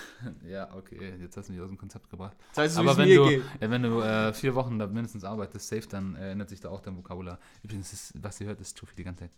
[0.48, 2.36] Ja, okay, jetzt hast du mich aus dem Konzept gebracht.
[2.50, 3.42] Das heißt, Aber wie wenn du, geht.
[3.60, 6.70] ja, wenn du äh, vier Wochen da mindestens arbeitest, safe, dann äh, ändert sich da
[6.70, 7.38] auch dein Vokabular.
[7.62, 9.30] Übrigens, ist, was ihr hört, ist Tufi die ganze Zeit.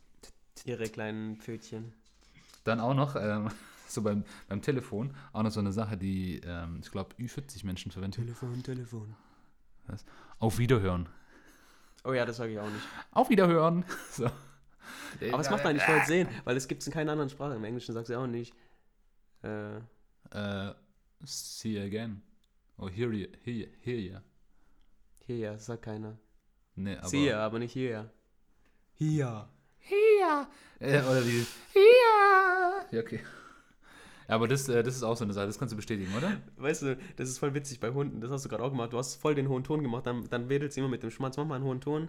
[0.64, 1.92] Ihre kleinen Pfötchen.
[2.64, 3.50] Dann auch noch, ähm,
[3.88, 7.90] so beim, beim Telefon, auch noch so eine Sache, die, ähm, ich glaube, Ü40 Menschen
[7.92, 8.22] verwenden.
[8.22, 9.16] Telefon, Telefon.
[10.38, 11.08] Auf Wiederhören.
[12.04, 12.86] Oh ja, das sage ich auch nicht.
[13.12, 13.84] Auf Wiederhören.
[14.10, 14.30] So.
[15.32, 17.54] Aber es macht eigentlich voll Sinn, weil es gibt es in keiner anderen Sprache.
[17.54, 18.54] Im Englischen sagst du auch nicht.
[19.42, 19.80] Äh,
[20.30, 20.72] Äh,
[21.24, 22.22] see you again.
[22.78, 24.18] Oh, hear you, hear you, hear you.
[25.26, 26.18] ja, das sagt keiner.
[26.74, 27.08] Nee, aber.
[27.08, 28.10] Siehe, aber nicht hier.
[28.94, 29.48] Hier.
[29.78, 30.48] Hier.
[30.80, 31.46] Äh, oder wie.
[31.72, 32.86] Hier.
[32.90, 33.20] Ja, okay.
[34.28, 36.40] Ja, aber das, äh, das ist auch so eine Sache, das kannst du bestätigen, oder?
[36.56, 38.20] Weißt du, das ist voll witzig bei Hunden.
[38.20, 38.92] Das hast du gerade auch gemacht.
[38.92, 41.36] Du hast voll den hohen Ton gemacht, dann, dann wedelt sie immer mit dem Schwanz.
[41.36, 42.08] Mach mal einen hohen Ton.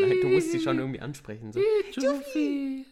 [0.00, 1.52] Nein, du musst sie schon irgendwie ansprechen.
[1.52, 1.60] So.
[1.92, 2.84] Juffy.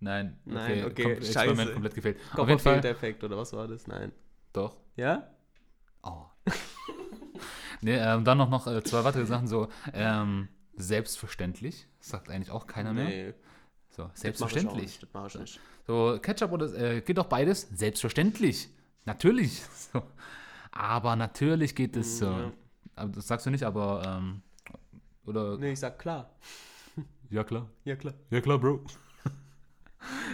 [0.00, 1.72] Nein, okay, Nein, okay, kom Experiment scheiße.
[1.72, 2.18] komplett gefehlt.
[2.32, 2.90] Auf jeden Kopfhörer Fall.
[2.90, 3.86] Effekt oder was war das?
[3.86, 4.12] Nein.
[4.52, 4.76] Doch.
[4.96, 5.28] Ja?
[6.02, 6.24] Oh.
[7.80, 12.66] Nee, ähm, dann noch, noch äh, zwei weitere Sachen, so ähm, selbstverständlich, sagt eigentlich auch
[12.66, 13.04] keiner mehr.
[13.04, 13.34] Nee,
[13.90, 14.98] So, ich auch selbstverständlich.
[14.98, 15.60] Das mach ich nicht.
[15.86, 17.68] So, Ketchup oder äh, geht doch beides?
[17.72, 18.68] Selbstverständlich.
[19.04, 19.62] Natürlich.
[19.92, 20.02] So.
[20.72, 22.26] Aber natürlich geht es so.
[22.26, 22.52] ja.
[23.06, 24.42] Das sagst du nicht, aber ähm,
[25.24, 26.30] oder Nee, ich sag klar.
[27.30, 27.70] ja klar.
[27.84, 28.14] Ja, klar.
[28.30, 28.84] Ja klar, Bro.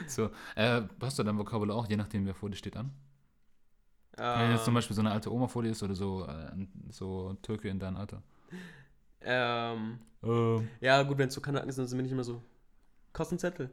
[0.06, 2.92] So, äh, hast du dein Vokabular auch, je nachdem, wer vor dir steht, an?
[4.32, 6.50] Wenn jetzt zum Ähm, Beispiel so eine alte Oma vor dir ist oder so, äh,
[6.90, 8.22] so Türke in deinem Alter.
[9.22, 12.42] ähm, Ähm, ja, gut, wenn es so Kanaken sind, dann bin ich immer so,
[13.12, 13.70] Kostenzettel.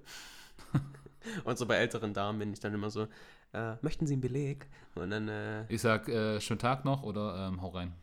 [1.45, 3.07] Und so bei älteren Damen bin ich dann immer so,
[3.53, 4.67] äh, möchten Sie einen Beleg?
[4.95, 7.93] Und dann, äh, ich sag, äh, schönen Tag noch oder ähm, hau rein.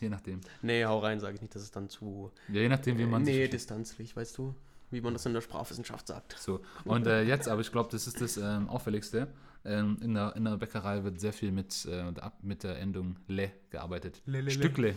[0.00, 0.44] Je nachdem.
[0.62, 3.24] nee, hau rein, sage ich nicht, das ist dann zu, Ja, je nachdem, wie man
[3.24, 4.54] nee, sich distanzlich, weißt du?
[4.90, 6.36] Wie man das in der Sprachwissenschaft sagt.
[6.38, 9.28] So, und äh, jetzt, aber ich glaube, das ist das ähm, Auffälligste.
[9.64, 13.50] Ähm, in, der, in der Bäckerei wird sehr viel mit, äh, mit der Endung le
[13.70, 14.22] gearbeitet.
[14.24, 14.50] Le, le, le.
[14.50, 14.94] Stückle.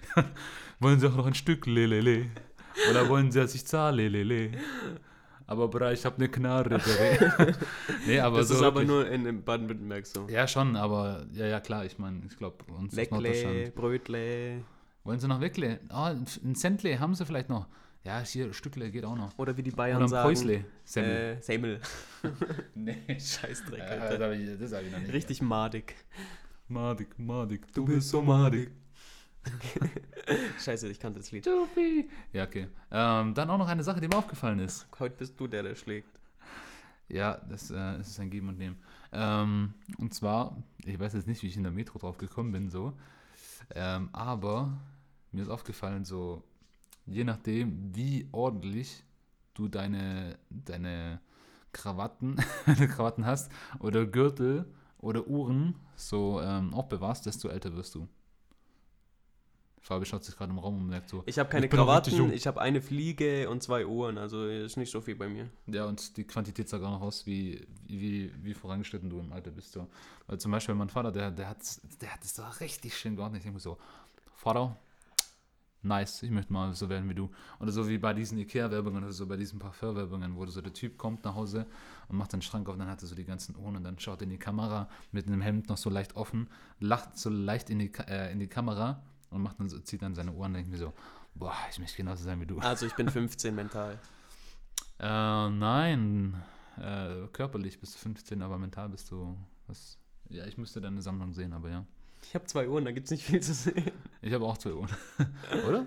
[0.80, 2.26] wollen Sie auch noch ein Stück le, le, le?
[2.90, 4.50] Oder wollen Sie, dass ich zahle le, le?
[5.46, 6.80] Aber bra, ich habe eine Knarre.
[8.06, 8.88] nee, aber das so ist aber wirklich.
[8.88, 10.26] nur in, in Baden-Württemberg so.
[10.28, 13.74] Ja, schon, aber ja, ja, klar, ich meine, ich glaube, uns Leckle, Norddeutschland.
[13.74, 14.64] Brötle.
[15.04, 15.80] Wollen Sie noch Weckle?
[15.90, 17.66] Oh, ein Centle haben Sie vielleicht noch.
[18.04, 19.36] Ja, hier, Stückle geht auch noch.
[19.38, 20.28] Oder wie die Bayern Oder ein sagen.
[20.28, 20.64] Päusle.
[20.84, 21.10] Semmel.
[21.38, 21.80] Äh, Semmel.
[22.74, 23.18] nee.
[23.18, 24.18] Scheißdreck, Ja, Alter.
[24.18, 25.12] das habe ich, das hab ich noch nicht.
[25.12, 25.94] Richtig madig.
[26.68, 27.72] Madig, madig.
[27.72, 28.70] Du bist so madig.
[30.58, 31.44] Scheiße, ich kannte das Lied.
[31.44, 32.08] Tufi.
[32.32, 32.68] Ja, okay.
[32.90, 34.86] Ähm, dann auch noch eine Sache, die mir aufgefallen ist.
[34.98, 36.08] Heute bist du der, der schlägt.
[37.08, 38.76] Ja, das, äh, das ist ein Geben und Nehmen.
[39.12, 42.68] Ähm, und zwar, ich weiß jetzt nicht, wie ich in der Metro drauf gekommen bin,
[42.70, 42.92] so.
[43.74, 44.76] Ähm, aber
[45.32, 46.42] mir ist aufgefallen, so,
[47.06, 49.04] je nachdem, wie ordentlich
[49.54, 51.20] du deine, deine
[51.72, 52.36] Krawatten,
[52.66, 54.64] Krawatten hast oder Gürtel
[54.98, 58.08] oder Uhren so ähm, aufbewahrst, desto älter wirst du.
[59.84, 62.46] Fabi schaut sich gerade im Raum und merkt so, Ich habe keine Ich Krawatten, ich
[62.46, 65.50] habe eine Fliege und zwei Ohren, also ist nicht so viel bei mir.
[65.66, 69.50] Ja, und die Quantität sagt auch noch aus, wie, wie, wie vorangeschritten du im Alter
[69.50, 69.72] bist.
[69.72, 69.86] So.
[70.26, 71.58] Weil zum Beispiel mein Vater, der, der hat
[72.00, 73.40] der hat es doch richtig schön geordnet.
[73.40, 73.76] Ich denke so,
[74.32, 74.74] Vater,
[75.84, 77.30] nice, ich möchte mal so werden wie du.
[77.60, 80.98] Oder so wie bei diesen Ikea-Werbungen oder so bei diesen Parfum-Werbungen, wo so der Typ
[80.98, 81.66] kommt nach Hause
[82.08, 83.98] und macht den Schrank auf, und dann hat er so die ganzen Ohren und dann
[83.98, 86.48] schaut er in die Kamera mit einem Hemd noch so leicht offen,
[86.80, 90.14] lacht so leicht in die, äh, in die Kamera und macht dann so, zieht dann
[90.14, 90.92] seine Ohren und denkt mir so,
[91.34, 92.58] boah, ich möchte genauso sein wie du.
[92.58, 93.98] Also ich bin 15 mental.
[95.00, 96.40] Äh, nein.
[96.78, 99.36] Äh, körperlich bist du 15, aber mental bist du.
[99.66, 99.98] Was?
[100.28, 101.84] Ja, ich müsste deine Sammlung sehen, aber ja.
[102.26, 103.92] Ich habe zwei Ohren, da gibt es nicht viel zu sehen.
[104.22, 104.90] Ich habe auch zwei Ohren.
[105.68, 105.86] Oder?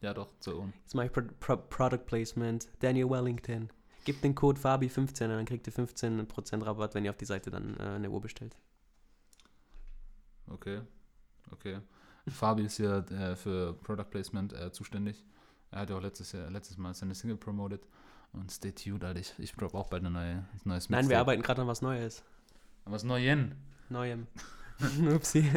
[0.00, 0.72] Ja, doch, zwei Ohren.
[0.82, 2.68] Jetzt mache ich Pro Pro Product Placement.
[2.80, 3.70] Daniel Wellington.
[4.04, 7.50] Gib den Code Fabi15 und dann kriegt ihr 15% Rabatt, wenn ihr auf die Seite
[7.50, 8.56] dann äh, eine Uhr bestellt.
[10.48, 10.80] Okay.
[11.52, 11.78] Okay.
[12.28, 15.24] Fabi ist ja äh, für Product Placement äh, zuständig.
[15.70, 17.86] Er hat ja auch letztes, Jahr, letztes Mal seine Single promoted.
[18.32, 19.20] Und stay tuned, Alter.
[19.20, 21.20] Ich, ich drop auch bald eine neue, ein neues Nein, wir Mixtape.
[21.20, 22.22] arbeiten gerade an was Neues.
[22.84, 23.54] Was Neuen?
[23.88, 24.26] Neuem.
[25.14, 25.50] Upsi.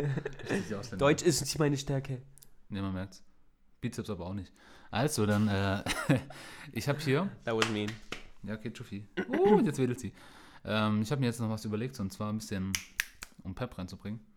[0.98, 2.22] Deutsch ist nicht meine Stärke.
[2.70, 3.24] Ne, man merkt's.
[3.82, 4.52] Bizeps aber auch nicht.
[4.92, 5.84] Also, dann, äh,
[6.72, 7.92] ich habe hier That was mean.
[8.44, 9.08] Ja, okay, Tschuffi.
[9.28, 10.14] Uh, jetzt wedelt sie.
[10.64, 12.72] Ähm, ich habe mir jetzt noch was überlegt, und zwar ein bisschen,
[13.44, 14.20] um Pep reinzubringen.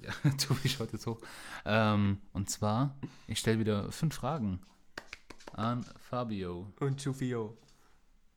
[0.00, 1.20] Ja, Tschuffi schaut jetzt hoch.
[1.64, 4.60] Ähm, und zwar, ich stelle wieder fünf Fragen
[5.52, 6.72] an Fabio.
[6.78, 7.58] Und Chufio.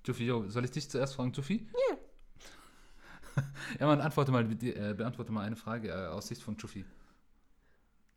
[0.04, 1.68] Tschuffi, yo, soll ich dich zuerst fragen, Tschuffi?
[1.90, 1.98] Ja.
[3.80, 6.86] ja, man, antworte mal, äh, beantworte mal eine Frage äh, aus Sicht von Tschuffi.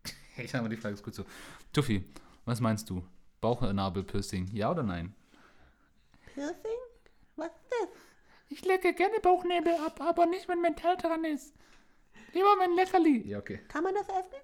[0.37, 1.25] ich sage mal, die Frage ist gut so.
[1.73, 2.05] Tschuffi,
[2.45, 3.05] was meinst du?
[3.41, 5.15] Bauchnabelpiercing, ja oder nein?
[6.35, 6.81] Piercing?
[7.37, 7.89] Was ist das?
[8.49, 11.55] Ich lecke gerne Bauchnäbel ab, aber nicht, wenn Metall dran ist.
[12.33, 13.27] Lieber mein Leckerli.
[13.27, 13.61] Ja, okay.
[13.69, 14.41] Kann man das essen?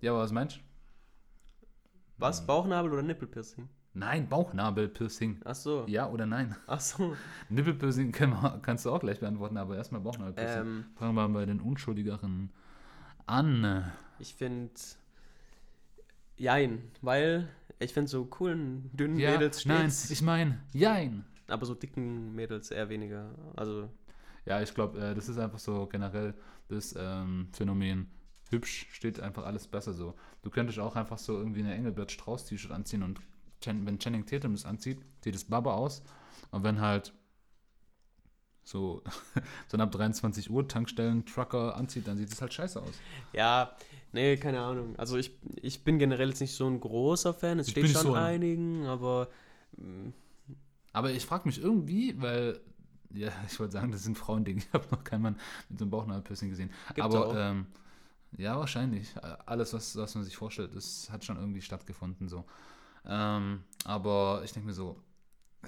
[0.00, 0.60] Ja, aber was meinst du?
[2.18, 2.46] Was?
[2.46, 3.68] Bauchnabel oder Nippelpiercing?
[3.98, 5.40] Nein, Bauchnabelpiercing.
[5.46, 5.86] Ach so.
[5.88, 6.54] Ja oder nein?
[6.66, 7.16] Ach so.
[7.48, 10.60] Nippelpiercing kannst du auch gleich beantworten, aber erstmal Bauchnabelpiercing.
[10.60, 12.50] Ähm, Fangen wir mal bei den Unschuldigeren
[13.26, 13.90] an.
[14.18, 14.72] ich finde.
[16.36, 20.10] Jein, weil ich finde so coolen, dünnen Ja, Mädels nein, steht's.
[20.10, 21.24] ich meine, jein.
[21.48, 23.30] aber so dicken Mädels eher weniger.
[23.56, 23.88] Also,
[24.44, 26.34] Ja, ich glaube, äh, das ist einfach so generell
[26.68, 28.08] das ähm, Phänomen.
[28.50, 30.14] Hübsch steht einfach alles besser so.
[30.42, 33.18] Du könntest auch einfach so irgendwie eine Engelbert Strauß T-Shirt anziehen und
[33.66, 36.02] Chen, wenn Channing Tatum das anzieht, sieht es Baba aus.
[36.50, 37.12] Und wenn halt
[38.64, 39.02] so,
[39.72, 42.94] ein ab 23 Uhr Tankstellen-Trucker anzieht, dann sieht es halt scheiße aus.
[43.32, 43.70] ja,
[44.12, 44.96] nee, keine Ahnung.
[44.98, 47.58] Also, ich, ich bin generell jetzt nicht so ein großer Fan.
[47.60, 49.28] Es Ich steht schon so ein- einigen, aber.
[49.76, 50.08] mm,
[50.92, 52.60] Aber ich frage mich irgendwie, weil,
[53.12, 54.58] ja, ich wollte sagen, das sind Frauending.
[54.66, 55.36] Ich habe noch keinen Mann
[55.68, 56.70] mit so einem Bauchnabelpiercing gesehen.
[56.88, 57.66] Gibt's Aber ähm,
[58.36, 59.14] Ja, wahrscheinlich.
[59.46, 62.28] Alles, was, was man sich vorstellt, das hat schon irgendwie stattgefunden.
[62.28, 62.44] So.
[63.08, 64.96] Ähm, aber ich denke mir so,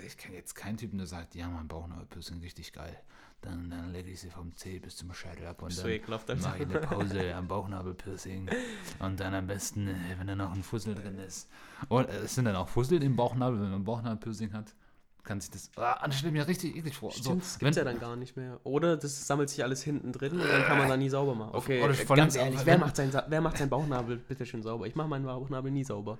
[0.05, 2.97] ich kenne jetzt keinen Typen, der sagt, ja, mein Bauchnabelpiercing richtig geil.
[3.41, 6.59] Dann, dann lege ich sie vom Zeh bis zum Scheitel ab und So dann mache
[6.59, 8.51] ich eine Pause am Bauchnabelpiercing.
[8.99, 11.49] Und dann am besten, äh, wenn da noch ein Fussel drin ist.
[11.89, 14.75] Und äh, es sind dann auch Fussel im Bauchnabel, wenn man Bauchnabelpiercing hat.
[15.23, 15.71] Kann sich das.
[15.77, 17.13] Ah, das stelle ich mir richtig eklig vor.
[17.13, 18.59] Stimmt, das so, gibt's ja dann gar nicht mehr.
[18.65, 21.55] Oder das sammelt sich alles hinten drin und dann kann man da nie sauber machen.
[21.55, 24.63] Okay, Oder äh, von ganz ehrlich, wer macht, seinen, wer macht seinen Bauchnabel bitte schön
[24.63, 24.87] sauber?
[24.87, 26.19] Ich mache meinen Bauchnabel nie sauber.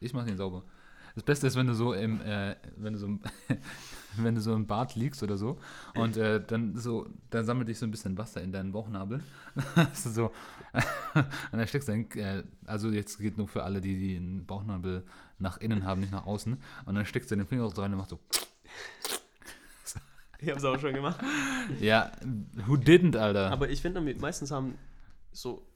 [0.00, 0.64] Ich mache den sauber.
[1.14, 3.20] Das Beste ist, wenn du so im, äh, wenn du so im,
[4.16, 5.58] wenn du so im Bad liegst oder so
[5.94, 9.20] und äh, dann so, dann sammelt sich so ein bisschen Wasser in deinen Bauchnabel.
[9.94, 10.26] So,
[11.14, 14.46] und dann steckst du den, äh, also jetzt geht nur für alle, die, die einen
[14.46, 15.04] Bauchnabel
[15.38, 16.56] nach innen haben, nicht nach außen.
[16.86, 18.20] Und dann steckst du den Finger rein und machst so,
[20.38, 21.20] Ich habe es auch schon gemacht.
[21.80, 22.12] ja,
[22.66, 23.50] who didn't, Alter?
[23.50, 24.74] Aber ich finde, meistens haben
[25.32, 25.66] so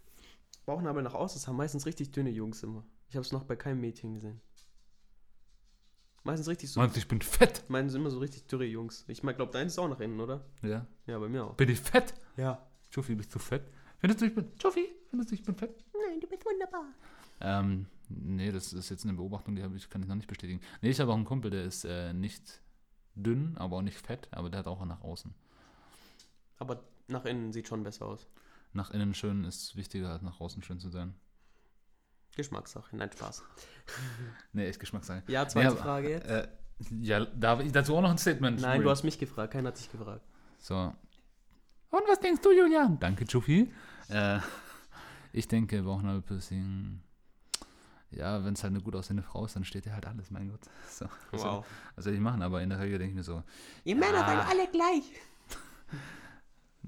[0.66, 2.84] Bauchnabel nach außen, das haben meistens richtig dünne Jungs immer.
[3.12, 4.40] Ich habe es noch bei keinem Mädchen gesehen.
[6.24, 6.80] Meistens richtig so.
[6.80, 7.62] Meinst du, ich bin fett?
[7.68, 9.04] Meinen immer so richtig dürre Jungs.
[9.06, 10.46] Ich glaube, dein ist auch nach innen, oder?
[10.62, 10.86] Ja.
[11.06, 11.54] Ja, bei mir auch.
[11.54, 12.14] Bin ich fett?
[12.38, 12.66] Ja.
[12.90, 13.70] Juffi, bist du fett?
[13.98, 15.84] Findest du, ich bin, Juffi, findest du, ich bin fett?
[15.92, 16.86] Nein, du bist wunderbar.
[17.42, 20.62] Ähm, nee, das ist jetzt eine Beobachtung, die ich, kann ich noch nicht bestätigen.
[20.80, 22.62] Nee, ich habe auch einen Kumpel, der ist äh, nicht
[23.14, 25.34] dünn, aber auch nicht fett, aber der hat auch nach außen.
[26.56, 28.26] Aber nach innen sieht schon besser aus.
[28.72, 31.14] Nach innen schön ist wichtiger, als nach außen schön zu sein.
[32.36, 32.96] Geschmackssache.
[32.96, 33.42] Nein, Spaß.
[34.52, 35.22] Nee, echt Geschmackssache.
[35.26, 36.26] Ja, zweite Nee, aber, Frage jetzt.
[36.28, 36.48] Äh,
[37.00, 38.60] ja, darf ich dazu auch noch ein Statement?
[38.60, 39.52] Nein, du hast mich gefragt.
[39.52, 40.22] Keiner hat dich gefragt.
[40.58, 40.94] So.
[41.90, 42.98] Und was denkst du, Julian?
[43.00, 43.72] Danke, Juffi.
[44.08, 44.38] Äh,
[45.32, 47.00] ich denke, Bauchnabelpiercing.
[48.10, 50.48] Ja, wenn es halt eine gut aussehende Frau ist, dann steht dir halt alles, mein
[50.50, 50.60] Gott.
[50.88, 51.06] So.
[51.32, 51.66] Soll- Wow.
[51.96, 52.42] Soll ich machen?
[52.42, 53.42] Aber in der Regel denke ich mir so,
[53.84, 54.26] Ihr Männer Ja.
[54.26, 55.12] seid alle gleich.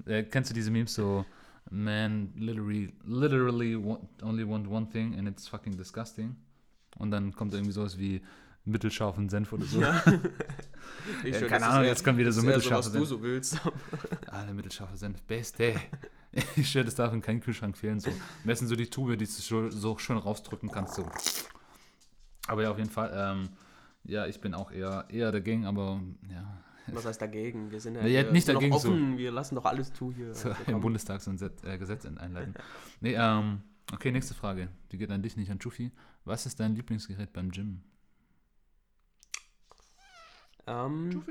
[0.05, 1.25] Äh, kennst du diese Memes so,
[1.71, 6.35] man literally, literally want, only want one thing and it's fucking disgusting.
[6.97, 8.21] Und dann kommt irgendwie sowas wie
[8.63, 9.81] mittelscharfen Senf oder so.
[9.81, 10.01] Ja.
[11.23, 12.99] Ich Ja, schwör, keine das Ahnung, jetzt kommt wieder so ist eher mittelscharfe was du
[12.99, 13.09] Senf.
[13.09, 13.59] so willst.
[14.27, 15.75] Alle mittelscharfe Senf, beste.
[16.57, 17.99] Ich schwör, das darf in keinem Kühlschrank fehlen.
[18.01, 18.09] So.
[18.09, 20.95] Am besten so die Tube, die du so, so schön rausdrücken kannst.
[20.95, 21.07] So.
[22.47, 23.49] Aber ja, auf jeden Fall, ähm,
[24.03, 27.71] ja, ich bin auch eher, eher dagegen, aber ja, Was heißt dagegen?
[27.71, 28.89] Wir sind ja, Nee, ja, hier- nicht sind noch dagegen, so.
[28.89, 29.17] offen.
[29.17, 30.33] Wir lassen doch alles zu hier.
[30.33, 30.79] so, im.
[30.81, 32.53] Bundestag so ein Set, äh, Gesetz einleiten.
[33.01, 34.69] Nee, ähm, okay, nächste Frage.
[34.91, 35.91] Die geht an dich, nicht an Chufi.
[36.23, 37.81] Was ist dein Lieblingsgerät beim Gym?
[40.67, 41.23] ähm,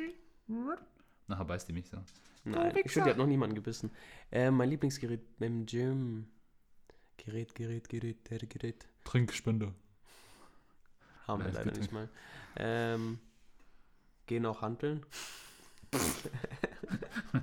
[1.27, 1.97] Nachher beißt die mich so.
[2.45, 3.91] nein, ich finde, die hat noch niemanden gebissen.
[4.31, 6.27] Ähm, mein Lieblingsgerät beim Gym.
[7.17, 8.87] Gerät, Gerät, Gerät, der Gerät.
[9.05, 9.73] Trinkspender.
[11.27, 12.09] Haben wir leider nicht mal.
[12.57, 13.19] Ähm,
[14.27, 15.05] gehen auch handeln.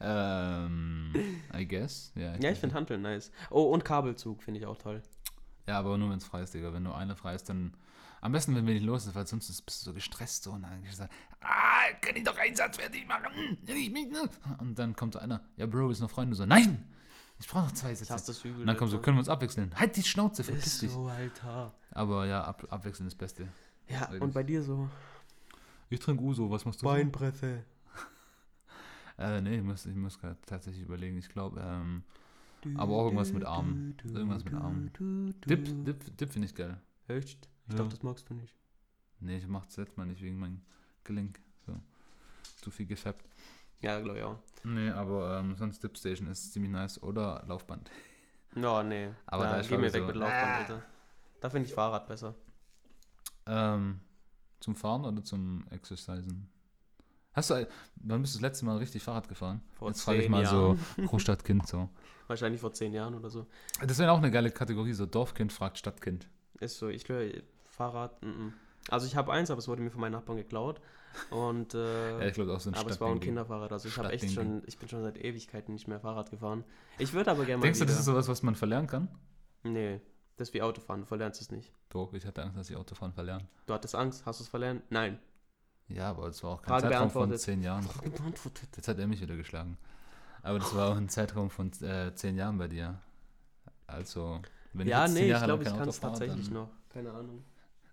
[0.00, 1.12] Ähm,
[1.56, 2.12] I guess.
[2.14, 3.30] Ja, Ja, ich finde Handeln nice.
[3.50, 5.02] Oh, und Kabelzug finde ich auch toll.
[5.66, 6.72] Ja, aber nur wenn es frei ist, Digga.
[6.72, 7.74] Wenn nur einer frei ist, dann.
[8.20, 10.62] Am besten, wenn wenig los ist, weil sonst ist- bist du so gestresst so und
[10.62, 13.56] dann eigentlich gesagt, ah, kann ich doch einen Satz fertig machen?
[13.66, 13.92] Ich?
[14.58, 16.34] Und dann kommt so einer, ja, Bro, ist noch Freunde.
[16.34, 16.84] So, nein!
[17.38, 18.14] Ich brauche noch zwei Ich Sätze.
[18.14, 18.60] hasse das übel.
[18.62, 19.70] Und dann kommt so, können wir uns abwechseln?
[19.76, 20.90] Halt die Schnauze, verpiss dich.
[20.90, 21.74] so, Alter.
[21.92, 23.48] Aber ja, ab, abwechseln ist das Beste.
[23.88, 24.22] Ja, Eigentlich.
[24.22, 24.88] und bei dir so?
[25.88, 26.86] Ich trinke Uso, was machst du?
[26.86, 27.64] Beinpresse.
[29.18, 31.16] Äh, nee, ich muss, ich muss gerade tatsächlich überlegen.
[31.16, 32.02] Ich glaube, ähm,
[32.76, 33.96] Aber auch irgendwas mit Armen.
[34.04, 34.92] Irgendwas mit Armen.
[35.48, 36.78] Dip, Dip, Dip finde ich geil.
[37.08, 37.48] Echt?
[37.66, 37.78] Ich Ja.
[37.78, 38.54] dachte, das magst du nicht.
[39.20, 40.60] Nee, ich mach's letztes Mal nicht wegen meinem
[41.02, 41.40] Gelenk.
[41.64, 41.74] So.
[42.60, 43.24] Zu viel gefappt.
[43.80, 44.38] Ja, glaube ich auch.
[44.64, 47.02] Nee, aber ähm, sonst Dip Station ist ziemlich nice.
[47.02, 47.90] Oder Laufband.
[48.54, 49.10] Ja, nee.
[49.26, 50.82] Aber Na, da ist geh mir weg so- mit Laufband, Alter.
[51.40, 52.34] Da finde ich Fahrrad besser.
[53.46, 54.00] Ähm,
[54.60, 56.48] zum Fahren oder zum Exercisen?
[57.32, 59.60] Hast du, wann bist du das letzte Mal richtig Fahrrad gefahren?
[59.74, 60.78] Vor Jetzt frage ich mal Jahren.
[60.96, 61.90] so Großstadtkind so.
[62.28, 63.46] Wahrscheinlich vor zehn Jahren oder so.
[63.86, 66.28] Das wäre auch eine geile Kategorie, so Dorfkind fragt Stadtkind.
[66.60, 67.30] Ist so, ich höre
[67.64, 68.22] Fahrrad.
[68.22, 68.52] Mm -mm.
[68.88, 70.80] Also ich habe eins, aber es wurde mir von meinen Nachbarn geklaut.
[71.30, 73.20] Und äh, Ja, ich glaube auch so ein aber es war ein.
[73.20, 73.70] Kinderfahrrad.
[73.72, 76.64] Also ich habe echt schon, ich bin schon seit Ewigkeiten nicht mehr Fahrrad gefahren.
[76.98, 77.92] Ich würde aber gerne mal Denkst du, wieder.
[77.92, 79.08] das ist sowas, was man verlernen kann?
[79.62, 80.00] Nee,
[80.36, 81.00] das ist wie Autofahren.
[81.00, 81.72] Du verlernst es nicht.
[81.88, 83.46] Doch, ich hatte Angst, dass ich Autofahren verlerne.
[83.66, 84.82] Du hattest Angst, hast du es verlernt?
[84.90, 85.18] Nein.
[85.88, 87.88] Ja, aber es war auch kein Frage Zeitraum von zehn Jahren.
[88.02, 88.68] Beantwortet.
[88.76, 89.78] Jetzt hat er mich wieder geschlagen.
[90.42, 93.00] Aber das war auch ein Zeitraum von äh, zehn Jahren bei dir.
[93.86, 94.40] Also,
[94.72, 96.70] wenn Ja, jetzt zehn nee, ich Jahre lang glaube, ich kann es tatsächlich noch.
[96.88, 97.44] Keine Ahnung.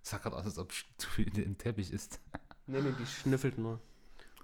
[0.02, 2.20] Sah gerade aus, als ob zu viel im Teppich ist.
[2.66, 3.80] Nee, nee, die schnüffelt nur.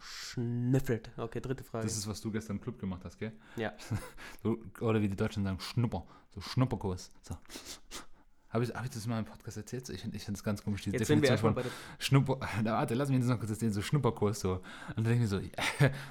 [0.01, 1.12] Schnüffelt.
[1.17, 1.85] Okay, dritte Frage.
[1.85, 3.33] Das ist, was du gestern im Club gemacht hast, gell?
[3.55, 3.73] Ja.
[4.43, 6.05] So, oder wie die Deutschen sagen, Schnupper.
[6.33, 7.12] So Schnupperkurs.
[7.21, 7.38] So.
[8.49, 9.89] Habe ich, hab ich das mal im Podcast erzählt?
[9.89, 11.71] Ich finde ich das ganz komisch, die Jetzt sind wir Definition von bei der.
[11.99, 12.39] Schnupper.
[12.63, 14.39] Na, warte, lass mich das noch kurz erzählen, so Schnupperkurs.
[14.39, 14.53] So.
[14.53, 14.63] Und
[14.97, 15.41] dann denke ich mir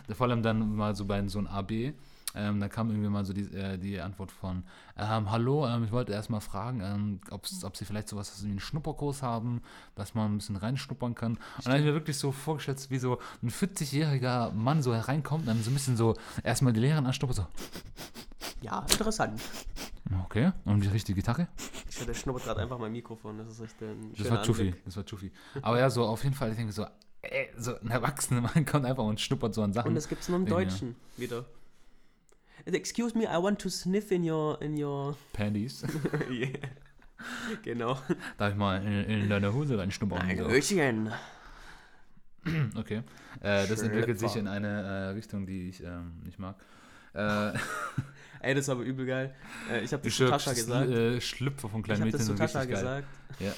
[0.09, 1.94] so, vor allem dann mal so bei so einem AB.
[2.35, 4.62] Ähm, da kam irgendwie mal so die, äh, die Antwort von,
[4.99, 8.61] ähm, hallo, ähm, ich wollte erst mal fragen, ähm, ob sie vielleicht sowas wie einen
[8.61, 9.62] Schnupperkurs haben,
[9.95, 11.33] dass man ein bisschen reinschnuppern kann.
[11.33, 15.49] Und dann habe ich mir wirklich so vorgestellt, wie so ein 40-jähriger Mann so hereinkommt,
[15.49, 16.14] dann so ein bisschen so
[16.45, 17.47] erstmal die Lehrerin anschnuppert, so,
[18.61, 19.41] Ja, interessant.
[20.25, 21.49] okay, und die richtige Gitarre?
[21.88, 23.38] Ich der schnuppert gerade einfach mein Mikrofon.
[23.38, 24.85] Das ist echt ein Das war Anblick.
[24.85, 25.33] das war Chufi.
[25.62, 26.87] Aber ja, so auf jeden Fall, ich denke so,
[27.23, 29.88] ey, so ein erwachsener Mann kommt einfach und schnuppert so an Sachen.
[29.88, 30.51] Und das gibt's nur im Ja.
[30.51, 31.45] Deutschen wieder.
[32.66, 35.16] Excuse me, I want to sniff in your in your.
[35.33, 35.85] Panties.
[36.31, 36.49] yeah.
[37.62, 37.99] Genau.
[38.37, 40.21] Darf ich mal in, in deine Hose reinschnuppern?
[40.21, 40.44] Ein So.
[40.44, 41.12] Hallöchen.
[42.77, 43.03] Okay.
[43.42, 46.57] Äh, das entwickelt sich in eine äh, Richtung, die ich ähm, nicht mag.
[47.12, 47.53] Äh,
[48.40, 49.35] Ey, das ist aber übel geil.
[49.71, 50.88] Äh, ich habe das zu Tascha gesagt.
[50.88, 53.07] Äh, Schlüpfer von Ich kleinen habe das Mädchen zu Tascha gesagt.
[53.40, 53.53] Ja.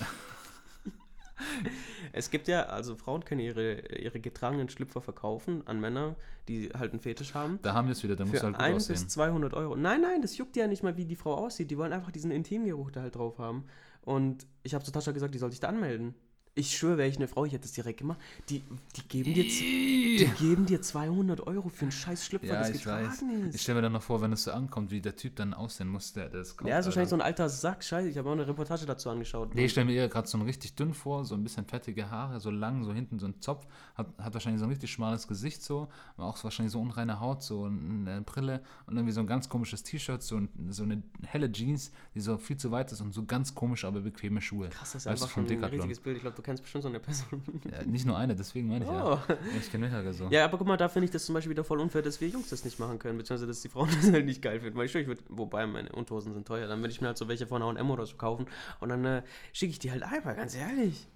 [2.13, 6.17] Es gibt ja, also Frauen können ihre, ihre getragenen Schlüpfer verkaufen an Männer,
[6.49, 7.61] die halt einen Fetisch haben.
[7.63, 9.09] Da haben wir es wieder, da musst du Für halt gut 1 bis aussehen.
[9.11, 9.77] 200 Euro.
[9.77, 11.71] Nein, nein, das juckt ja nicht mal, wie die Frau aussieht.
[11.71, 13.67] Die wollen einfach diesen Intimgeruch da halt drauf haben.
[14.03, 16.15] Und ich habe zu Tascha gesagt, die soll sich da anmelden.
[16.61, 18.19] Ich schwöre, wäre ich eine Frau, ich hätte das direkt gemacht.
[18.51, 18.63] Die,
[18.95, 22.87] die, geben, dir, die geben dir 200 Euro für einen scheiß Schlüpfer, Ja, das ich
[22.87, 23.21] weiß.
[23.21, 23.63] getragen Ich ist.
[23.63, 26.13] stelle mir dann noch vor, wenn es so ankommt, wie der Typ dann aussehen muss,
[26.13, 26.69] der das kauft.
[26.69, 27.83] Ja, ist wahrscheinlich so ein alter Sack.
[27.83, 29.55] Scheiße, ich habe auch eine Reportage dazu angeschaut.
[29.55, 32.11] Nee, ich stelle mir eher gerade so einen richtig dünn vor, so ein bisschen fettige
[32.11, 35.27] Haare, so lang, so hinten so ein Zopf, hat, hat wahrscheinlich so ein richtig schmales
[35.27, 39.27] Gesicht so, aber auch wahrscheinlich so unreine Haut, so eine Brille und irgendwie so ein
[39.27, 43.01] ganz komisches T-Shirt, so, ein, so eine helle Jeans, die so viel zu weit ist
[43.01, 44.69] und so ganz komisch, aber bequeme Schuhe.
[44.69, 46.17] Krass, das ist Weißt einfach schon ein riesiges Bild.
[46.17, 47.43] Ich glaube, du kennst bestimmt so eine Person.
[47.71, 48.93] Ja, nicht nur eine, deswegen meine ich Oh.
[48.93, 49.23] ja.
[49.57, 50.27] Ich kenne mehrere so.
[50.31, 52.29] Ja, aber guck mal, da finde ich das zum Beispiel wieder voll unfair, dass wir
[52.29, 54.77] Jungs das nicht machen können, beziehungsweise dass die Frauen das halt nicht geil finden.
[54.77, 57.29] Weil ich, ich würd, wobei meine Unterhosen sind teuer, dann würde ich mir halt so
[57.29, 58.47] welche von H&M oder so kaufen
[58.81, 61.07] und dann äh, schicke ich die halt einfach, ganz ehrlich.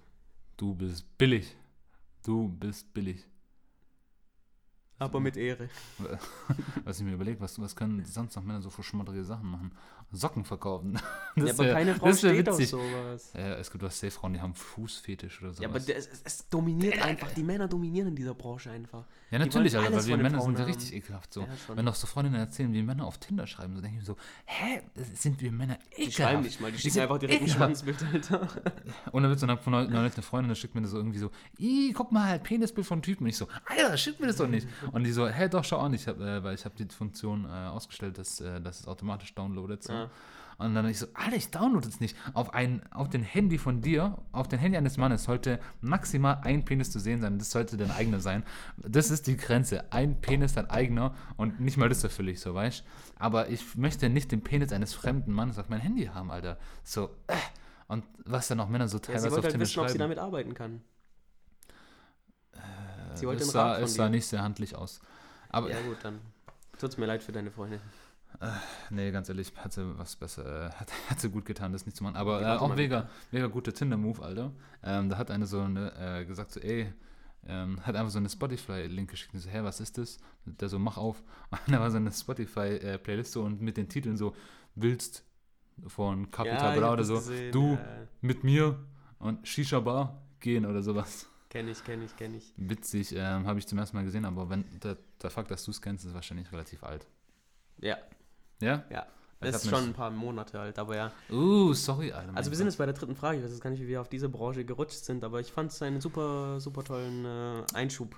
[0.55, 1.53] Du bist billig.
[2.23, 3.25] Du bist billig.
[4.97, 5.67] Aber mit Ehre.
[6.85, 9.71] Was ich mir überlegt, was, was können sonst noch Männer so für schmutterige Sachen machen?
[10.11, 10.99] Socken verkaufen.
[11.35, 12.69] ja, aber wär- keine Frau das steht auf witzig.
[12.71, 13.31] sowas.
[13.33, 15.61] Ja, es gibt was safe Frauen, die haben Fußfetisch oder sowas.
[15.63, 19.03] Ja, aber es, es, dominiert einfach, die Männer dominieren in dieser Branche einfach.
[19.31, 21.41] Ja, Die natürlich, Alter, weil wir Männer Frauen sind ja richtig ekelhaft so.
[21.41, 21.47] Ja.
[21.75, 24.15] Wenn doch so Freundinnen erzählen, wie Männer auf Tinder schreiben, so denke ich mir so,
[24.45, 24.81] hä,
[25.15, 26.13] sind wir Männer Die ekelhaft?
[26.15, 27.47] schreiben nicht mal, die Wir schicken einfach direkt ein.
[27.49, 28.41] Schwanzbild, Alter.
[29.11, 30.97] Und dann wird so eine, von neu- neulich eine Freundin, da schickt mir das so
[30.97, 33.23] irgendwie so, Ih, guck mal, halt, Penisbild von Typen.
[33.23, 34.67] Und ich so, Alter, schick mir das doch nicht.
[34.91, 35.93] Und die so, hä, doch, schau an.
[35.95, 39.33] Ich hab, äh, weil ich habe die Funktion äh, ausgestellt, dass, äh, dass es automatisch
[39.33, 39.83] downloadet.
[39.83, 39.93] So.
[39.95, 40.09] Ah.
[40.57, 42.15] Und dann ich so, Alter, ich download es nicht.
[42.33, 46.63] Auf, ein, auf den Handy von dir, auf den Handy eines Mannes sollte maximal ein
[46.63, 47.37] Penis zu sehen sein.
[47.39, 48.43] Das sollte dein eigener sein.
[48.77, 49.91] Das ist die Grenze.
[49.91, 52.85] Ein Penis dein eigener und nicht mal das erfülle ich so, weißt
[53.17, 56.57] Aber ich möchte nicht den Penis eines fremden Mannes auf mein Handy haben, Alter.
[56.83, 57.35] So, äh.
[57.87, 59.87] Und was dann auch Männer so Ja, teilweise sie auf wollte halt Tinder wissen, ob
[59.87, 59.99] sie schreiben.
[59.99, 60.81] damit arbeiten kann.
[63.13, 64.99] Sie wollte es sah, es sah nicht sehr handlich aus.
[65.49, 66.19] Aber Ja gut, dann
[66.79, 67.79] tut's mir leid für deine Freundin.
[68.89, 71.97] Nee, ganz ehrlich, hat sie was besser, äh, hat, hat sie gut getan, das nicht
[71.97, 72.15] zu machen.
[72.15, 74.51] Aber äh, auch mega, mega guter Tinder-Move, Alter.
[74.83, 76.91] Ähm, da hat eine so eine, äh, gesagt, so, ey,
[77.47, 80.17] ähm, hat einfach so eine Spotify-Link geschickt und so, hä, was ist das?
[80.45, 81.21] Der so, mach auf.
[81.67, 84.35] Und da war so eine Spotify-Playlist so und mit den Titeln so,
[84.73, 85.23] willst
[85.87, 88.07] von Capital ich Bra oder so, gesehen, du ja.
[88.21, 88.79] mit mir
[89.19, 91.29] und Shisha Bar gehen oder sowas.
[91.49, 92.53] Kenn ich, kenn ich, kenn ich.
[92.57, 95.71] Witzig, ähm, habe ich zum ersten Mal gesehen, aber wenn der, der Fakt, dass du
[95.71, 97.07] es kennst, ist wahrscheinlich relativ alt.
[97.79, 97.97] Ja,
[98.61, 98.83] Ja?
[98.89, 99.05] ja.
[99.39, 101.11] Das ist schon ein paar Monate alt, aber ja.
[101.29, 102.35] Uh, sorry, Alter.
[102.35, 103.37] Also wir sind jetzt bei der dritten Frage.
[103.37, 105.71] Ich weiß jetzt gar nicht, wie wir auf diese Branche gerutscht sind, aber ich fand
[105.71, 108.15] es einen super, super tollen äh, Einschub.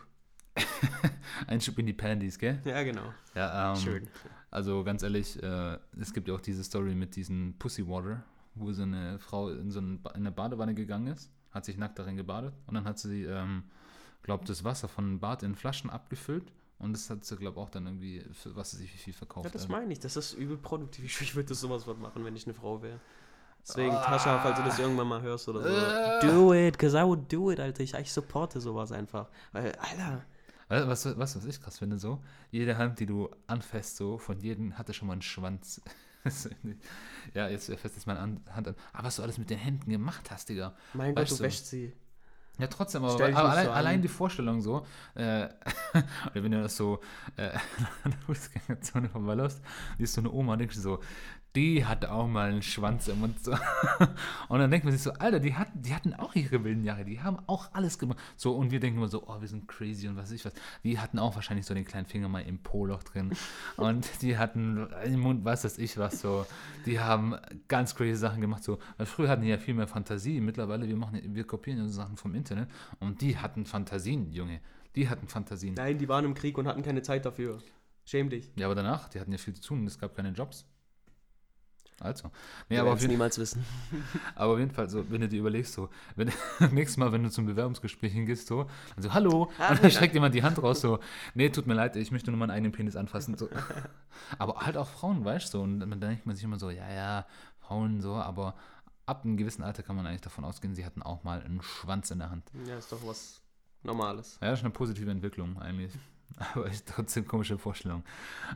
[1.48, 2.62] Einschub in die Pandies, gell?
[2.66, 3.14] Ja, genau.
[3.36, 4.08] Ja, ähm, Schön.
[4.50, 8.24] Also ganz ehrlich, äh, es gibt ja auch diese Story mit diesem Pussy Water,
[8.56, 12.16] wo so eine Frau in so ein eine Badewanne gegangen ist, hat sich nackt darin
[12.16, 13.64] gebadet und dann hat sie, ähm,
[14.24, 17.70] glaubt, das Wasser von dem Bad in Flaschen abgefüllt und das hat sie, glaube auch
[17.70, 19.46] dann irgendwie, für was sie sich wie viel verkauft.
[19.46, 20.00] Ja, das meine ich.
[20.00, 21.06] Das ist übel produktiv.
[21.06, 23.00] Ich, ich würde das sowas was machen, wenn ich eine Frau wäre.
[23.68, 25.68] Deswegen, Tascha, falls du das irgendwann mal hörst oder so.
[26.28, 26.32] Äh.
[26.32, 27.84] Do it, cause I would do it, Alter.
[27.84, 29.28] Ich, ich supporte sowas einfach.
[29.52, 30.24] Weil, Alter,
[30.70, 32.22] Weißt du, was, was, was ich krass finde, so?
[32.52, 35.82] Jede Hand, die du anfasst, so, von jedem hatte schon mal einen Schwanz.
[37.34, 38.76] ja, jetzt fässt jetzt meine An- Hand an.
[38.94, 40.76] Aber was du alles mit den Händen gemacht hast, Digga.
[40.94, 41.94] mein Gott, Weißt du du, wäschst sie.
[42.60, 45.48] Ja, trotzdem, aber, aber nicht allein, so allein die Vorstellung so, äh,
[46.32, 47.00] oder wenn du das so
[47.36, 47.50] äh,
[48.26, 49.62] Fußgängerzone vorbeiläufst,
[50.00, 51.00] die ist so eine Oma, denkst du so,
[51.58, 53.44] die hat auch mal einen Schwanz im Mund.
[53.44, 53.52] So.
[54.48, 57.04] Und dann denkt man sich so, Alter, die hatten, die hatten auch ihre wilden Jahre,
[57.04, 58.20] die haben auch alles gemacht.
[58.36, 60.54] So, und wir denken immer so, oh, wir sind crazy und was weiß ich was.
[60.84, 63.32] Die hatten auch wahrscheinlich so den kleinen Finger mal im Po-Loch drin.
[63.78, 66.46] und die hatten im Mund, was weiß ich was, so.
[66.86, 67.36] Die haben
[67.68, 68.78] ganz crazy Sachen gemacht, so.
[68.98, 70.40] Weil früher hatten die ja viel mehr Fantasie.
[70.40, 72.70] Mittlerweile, wir machen, wir kopieren so Sachen vom Internet.
[73.00, 74.62] Und die hatten Fantasien, Junge.
[74.96, 75.74] Die hatten Fantasien.
[75.74, 77.58] Nein, die waren im Krieg und hatten keine Zeit dafür.
[78.06, 78.52] Schäm dich.
[78.56, 80.68] Ja, aber danach, die hatten ja viel zu tun es gab keine Jobs.
[82.00, 82.32] Also.
[82.70, 83.66] Nee, aber auf, jeden, niemals wissen.
[84.36, 86.32] aber auf jeden Fall, so, wenn du dir überlegst, so, wenn
[86.72, 90.36] nächstes Mal, wenn du zum Bewerbungsgespräch hingehst, so, dann so, hallo, und dann streckt jemand
[90.36, 91.00] die Hand raus, so,
[91.34, 93.36] nee, tut mir leid, ich möchte nur meinen eigenen Penis anfassen.
[93.36, 93.50] So.
[94.38, 96.90] Aber halt auch Frauen, weißt du, so, und dann denkt man sich immer so, ja,
[96.92, 97.26] ja,
[97.60, 98.56] Frauen so, aber
[99.06, 102.12] ab einem gewissen Alter kann man eigentlich davon ausgehen, sie hatten auch mal einen Schwanz
[102.12, 102.50] in der Hand.
[102.66, 103.42] Ja, ist doch was
[103.84, 104.38] Normales.
[104.42, 105.94] Ja, das ist eine positive Entwicklung eigentlich.
[106.54, 108.04] Aber ist trotzdem komische Vorstellung.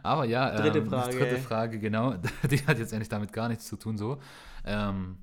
[0.03, 1.17] Aber ja, Dritte ähm, Frage.
[1.17, 2.13] Dritte Frage, genau.
[2.49, 4.19] Die hat jetzt eigentlich damit gar nichts zu tun, so.
[4.65, 5.17] Ähm,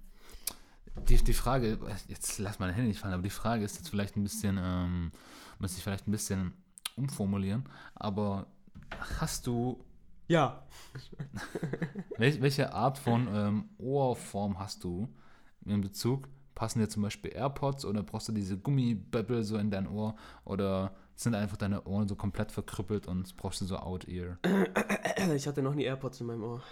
[1.09, 1.79] die, die Frage,
[2.09, 5.13] jetzt lass mal Hände nicht fallen, aber die Frage ist jetzt vielleicht ein bisschen, ähm,
[5.61, 6.53] muss ich vielleicht ein bisschen
[6.97, 8.47] umformulieren, aber
[9.21, 9.85] hast du,
[10.27, 10.67] Ja.
[12.19, 15.09] welch, welche Art von ähm, Ohrform hast du
[15.65, 16.29] in Bezug?
[16.55, 20.97] Passen dir zum Beispiel AirPods oder brauchst du diese Gummibäbbel so in dein Ohr oder
[21.19, 24.39] sind einfach deine Ohren so komplett verkrüppelt und brauchst du so Out-Ear?
[25.35, 26.63] Ich hatte noch nie AirPods in meinem Ohr.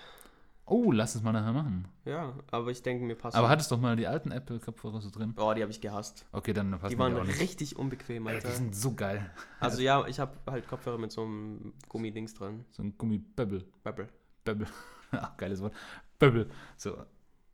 [0.66, 1.86] Oh, lass es mal nachher machen.
[2.05, 3.36] Ja, aber ich denke, mir passt.
[3.36, 5.34] Aber hattest doch mal die alten Apple-Kopfhörer so drin?
[5.36, 6.26] Oh, die habe ich gehasst.
[6.32, 7.40] Okay, dann passen Die waren auch nicht.
[7.40, 8.49] richtig unbequem, Alter, Alter.
[8.49, 9.30] die sind so geil.
[9.61, 12.64] Also ja, ich habe halt Kopfhörer mit so einem Gummidings dran.
[12.70, 13.64] So ein Gummibäbbel.
[13.84, 14.09] Bubble.
[14.44, 14.66] Bäbbel.
[15.12, 15.72] Ach, geiles Wort.
[16.18, 16.49] Bäbbel.
[16.76, 16.97] So.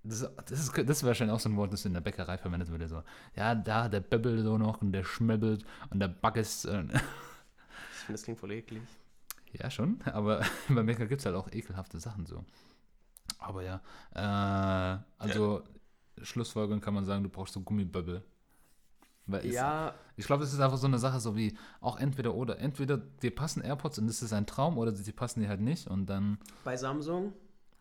[0.05, 2.69] Das, das, ist, das ist wahrscheinlich auch so ein Wort, das in der Bäckerei verwendet
[2.71, 2.89] würde.
[2.89, 3.03] So,
[3.37, 6.65] ja, da, der Bäbbel so noch und der schmebbelt und der Backes.
[6.65, 8.83] Äh, Ich finde, das klingt voll eklig.
[9.53, 12.45] ja, schon, aber beim Bäcker gibt es halt auch ekelhafte Sachen so.
[13.39, 13.81] Aber ja,
[14.15, 15.63] äh, also
[16.21, 18.23] Schlussfolgerung kann man sagen, du brauchst so Gummibäbbel.
[19.27, 22.35] Weil es- Ja, Ich glaube, das ist einfach so eine Sache, so wie auch entweder
[22.35, 22.59] oder.
[22.59, 25.87] Entweder dir passen AirPods und das ist ein Traum oder die passen dir halt nicht
[25.87, 26.39] und dann.
[26.65, 27.33] bei Samsung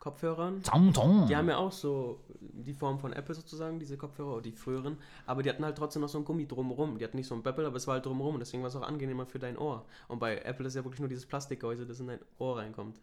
[0.01, 0.63] Kopfhörern.
[0.63, 1.27] Zam, zam.
[1.27, 4.97] Die haben ja auch so die Form von Apple sozusagen, diese Kopfhörer, oder die früheren.
[5.27, 6.97] Aber die hatten halt trotzdem noch so ein Gummi drumherum.
[6.97, 8.33] Die hatten nicht so ein Beppel, aber es war halt drumherum.
[8.33, 9.85] Und deswegen war es auch angenehmer für dein Ohr.
[10.07, 12.99] Und bei Apple ist ja wirklich nur dieses Plastikgehäuse, das in dein Ohr reinkommt.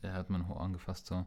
[0.00, 1.06] Er hat mein Ohr angefasst.
[1.06, 1.26] So.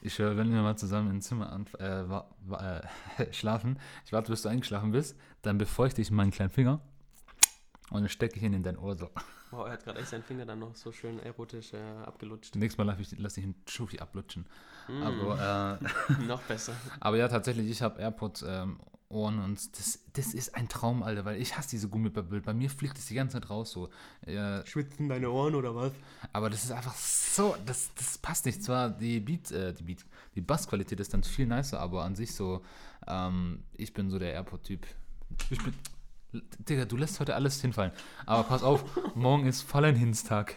[0.00, 4.48] Ich höre, wenn wir mal zusammen im Zimmer äh, äh, schlafen, ich warte, bis du
[4.48, 6.80] eingeschlafen bist, dann befeuchte ich meinen kleinen Finger
[7.92, 9.10] und dann stecke ich ihn in dein Ohr so.
[9.50, 11.76] Wow, er hat gerade echt seinen Finger dann noch so schön erotisch äh,
[12.06, 12.54] abgelutscht.
[12.56, 14.46] Nächstes Mal lasse ich, lass ich ihn Schufi ablutschen.
[14.88, 16.72] Mm, Aber, äh, noch besser.
[17.00, 18.78] aber ja, tatsächlich, ich habe AirPods ähm,
[19.12, 22.40] Ohren und das, das ist ein Traum, Alter, weil ich hasse diese Gummibäbbel.
[22.40, 23.90] Bei mir fliegt es die ganze Zeit raus so.
[24.22, 25.92] Äh, Schwitzen deine Ohren oder was?
[26.32, 28.64] Aber das ist einfach so, das, das passt nicht.
[28.64, 32.34] Zwar die Beat, äh, die Beat, die Bassqualität ist dann viel nicer, aber an sich
[32.34, 32.62] so,
[33.06, 34.86] ähm, ich bin so der AirPod-Typ.
[35.50, 35.74] Ich bin,
[36.32, 37.92] Digga, du lässt heute alles hinfallen.
[38.26, 40.56] Aber pass auf, morgen ist Valentinstag.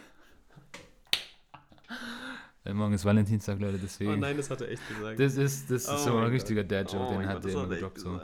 [2.63, 4.19] Äh, morgen ist Valentinstag, Leute, Oh deswegen.
[4.19, 5.19] nein, das hat er echt gesagt.
[5.19, 7.63] das ist, das ist Oh so ein richtiger Dad-Joke, Oh den hat Gott, der immer
[7.63, 7.99] er gedroppt.
[7.99, 8.21] So.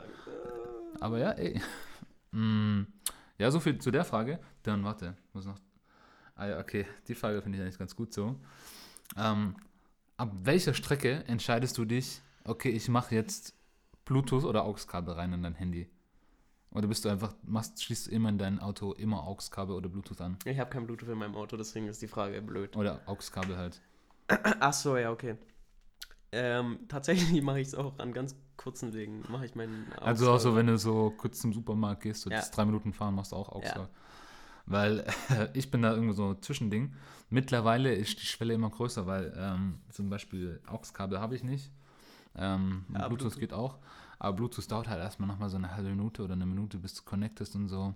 [1.00, 1.60] Aber ja, ey.
[2.32, 2.82] Mm,
[3.38, 4.40] ja, so viel zu der Frage.
[4.62, 5.58] Dann warte, muss noch.
[6.34, 8.36] Ah ja, okay, die Frage finde ich eigentlich ganz gut so.
[9.16, 9.54] Ähm,
[10.16, 13.54] ab welcher Strecke entscheidest du dich, okay, ich mache jetzt
[14.06, 15.88] Bluetooth oder AUX-Kabel rein in dein Handy?
[16.74, 20.20] Oder bist du einfach, machst, schließt du immer in dein Auto immer AUX-Kabel oder Bluetooth
[20.20, 20.38] an?
[20.44, 22.74] Ich habe kein Bluetooth in meinem Auto, deswegen ist die Frage blöd.
[22.76, 23.80] Oder AUX-Kabel halt.
[24.28, 25.36] Ach so, ja, okay.
[26.32, 29.22] Ähm, tatsächlich mache ich es auch an ganz kurzen Wegen.
[29.28, 32.36] Mache ich meinen Also auch so, wenn du so kurz zum Supermarkt gehst, so Ja.
[32.36, 33.68] das drei Minuten fahren, machst du auch AUX.
[33.68, 33.88] Ja.
[34.64, 35.04] Weil
[35.52, 36.94] ich bin da irgendwo so ein Zwischending.
[37.28, 41.70] Mittlerweile ist die Schwelle immer größer, weil ähm, zum Beispiel AUX-Kabel habe ich nicht.
[42.34, 43.40] Ähm, Ja, Bluetooth, Bluetooth.
[43.40, 43.78] geht auch.
[44.22, 47.02] Aber Bluetooth dauert halt erstmal nochmal so eine halbe Minute oder eine Minute, bis du
[47.02, 47.92] connectest und so.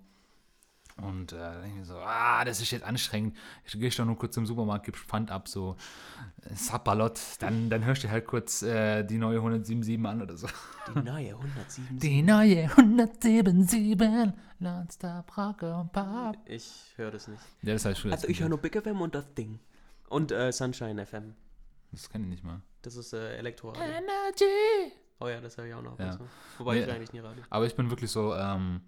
[0.96, 3.36] Und äh, dann denke ich mir so, ah, das ist jetzt anstrengend.
[3.64, 5.76] Ich gehe schon nur kurz zum Supermarkt, gib Pfand ab, so
[6.42, 7.20] äh, Sapperlot.
[7.38, 10.48] Dann, dann hörst du halt kurz äh, die neue 177 an oder so.
[10.88, 11.98] Die neue 107.
[12.00, 16.36] Die neue 177 Nonstop Rock und Pop.
[16.46, 17.42] Ich höre das nicht.
[17.62, 18.10] Ja, das heißt schon.
[18.10, 19.60] Also ich höre nur Big FM und das Ding.
[20.08, 21.36] Und äh, Sunshine FM.
[21.92, 22.62] Das kenne ich nicht mal.
[22.82, 23.84] Das ist äh, Elektroradio.
[23.84, 24.92] Energy.
[25.18, 25.98] Oh ja, das höre ich auch noch.
[25.98, 26.12] Ja.
[26.12, 26.28] zu.
[26.58, 26.80] Wobei Nee.
[26.84, 27.42] ich eigentlich nie Radio.
[27.50, 28.80] Aber ich bin wirklich so, ähm,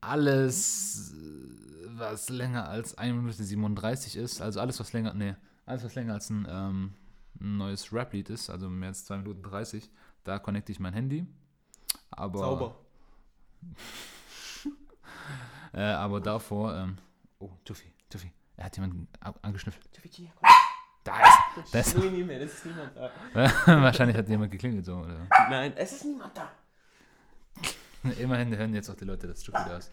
[0.00, 1.14] alles,
[1.88, 5.34] was länger als 1 Minute 37 ist, also alles, was länger, nee,
[5.66, 6.94] alles, was länger als ein, ähm,
[7.40, 9.90] ein neues Rap-Lied ist, also mehr als 2 Minuten 30,
[10.24, 11.26] da connecte ich mein Handy.
[12.10, 12.76] Aber, Sauber.
[15.72, 16.98] Äh, aber davor, ähm,
[17.40, 19.08] oh, Tuffy, Tuffy, er hat jemanden
[19.42, 19.88] angeschnüffelt.
[21.04, 23.10] Da ist, Das das- ist nie mehr, es ist niemand da.
[23.82, 25.26] wahrscheinlich hat jemand geklingelt so, oder?
[25.50, 26.50] Nein, es ist niemand da.
[28.18, 29.92] Immerhin hören jetzt auch die Leute, dass Tuffy da ist.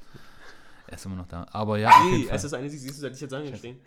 [0.88, 1.46] Er ist immer noch da.
[1.52, 3.80] Aber ja, Nee, es ist eine, siehst du, hätte ich jetzt angestehen.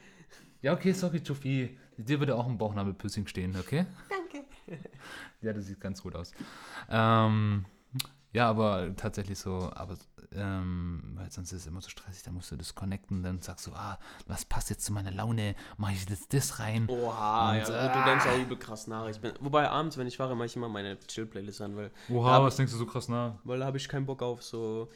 [0.62, 1.78] Ja, okay, sorry, Tuffy.
[1.96, 3.86] Dir würde auch ein Bauchnabelpiercing stehen, okay?
[4.08, 4.44] Danke.
[5.42, 6.32] Ja, das sieht ganz gut aus.
[6.88, 7.66] Ähm,
[8.34, 9.96] Ja, aber tatsächlich so, aber
[10.32, 13.68] ähm, weil sonst ist es immer so stressig, da musst du das connecten, dann sagst
[13.68, 16.88] du, ah, was passt jetzt zu meiner Laune, mache ich das, das rein.
[16.88, 19.08] Oha, Und, ja, äh, du denkst auch übel krass nach.
[19.08, 22.42] Ich bin, wobei abends, wenn ich fahre, mache ich immer meine Chill-Playlist an, weil, Oha,
[22.42, 23.34] was denkst du so krass nach?
[23.44, 24.88] weil da habe ich keinen Bock auf so.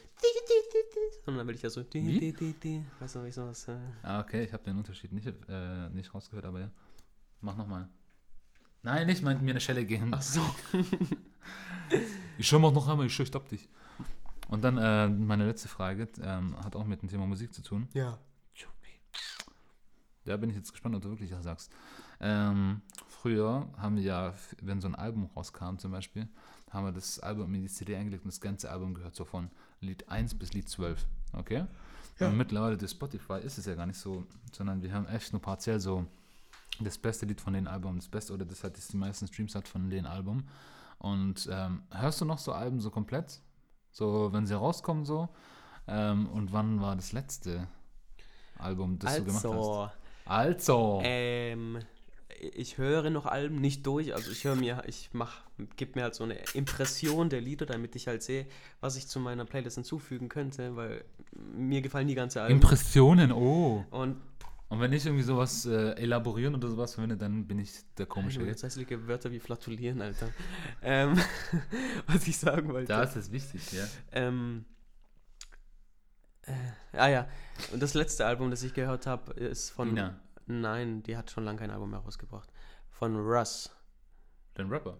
[1.23, 1.85] Sondern dann will ich ja so.
[1.93, 2.83] Wie?
[2.99, 3.69] Weißt du, ich sowas.
[3.69, 6.69] Äh, Ah, okay, ich habe den Unterschied nicht, äh, nicht rausgehört, aber ja.
[7.39, 7.87] Mach nochmal.
[8.83, 10.09] Nein, nicht mal mir eine Schelle gehen.
[10.13, 10.41] ach so.
[12.39, 13.67] Ich schau mal noch einmal, ich schau, ich stopp dich.
[14.47, 17.89] Und dann äh, meine letzte Frage, ähm, hat auch mit dem Thema Musik zu tun.
[17.93, 18.17] Ja.
[20.23, 21.69] Da bin ich jetzt gespannt, ob du wirklich das sagst.
[22.21, 26.29] Ähm, früher haben wir ja, wenn so ein Album rauskam zum Beispiel,
[26.69, 29.49] haben wir das Album in die CD eingelegt und das ganze Album gehört so von
[29.81, 31.05] Lied 1 bis Lied 12.
[31.33, 31.65] Okay?
[32.19, 35.41] Und mittlerweile durch Spotify ist es ja gar nicht so, sondern wir haben echt nur
[35.41, 36.05] partiell so
[36.79, 39.55] das beste Lied von den Album, das beste oder das hat das die meisten Streams
[39.55, 40.43] hat von den Album.
[40.99, 43.41] Und ähm, hörst du noch so Alben so komplett?
[43.91, 45.29] So, wenn sie rauskommen so?
[45.87, 47.67] Ähm, und wann war das letzte
[48.57, 49.45] Album, das du gemacht hast?
[49.45, 49.89] Also,
[50.25, 50.99] Also.
[51.03, 51.79] ähm,
[52.39, 55.41] ich höre noch Alben nicht durch, also ich höre mir, ich mach,
[55.75, 58.45] gebe mir halt so eine Impression der Lieder, damit ich halt sehe,
[58.79, 62.55] was ich zu meiner Playlist hinzufügen könnte, weil mir gefallen die ganze Alben.
[62.55, 63.83] Impressionen, oh.
[63.91, 64.17] und
[64.69, 68.39] Und wenn ich irgendwie sowas äh, elaborieren oder sowas verwende, dann bin ich der komische.
[68.39, 70.29] Alter, jetzt hässliche Wörter wie flatulieren, Alter.
[70.83, 71.19] ähm,
[72.07, 72.87] was ich sagen wollte.
[72.87, 73.85] Da ist es wichtig, ja.
[74.11, 74.65] Ähm,
[76.43, 76.53] äh,
[76.93, 77.27] ah ja,
[77.73, 79.89] und das letzte Album, das ich gehört habe, ist von.
[79.89, 82.51] Ina, Nein, die hat schon lange kein Album mehr rausgebracht.
[82.89, 83.69] Von Russ.
[84.57, 84.97] den Rapper.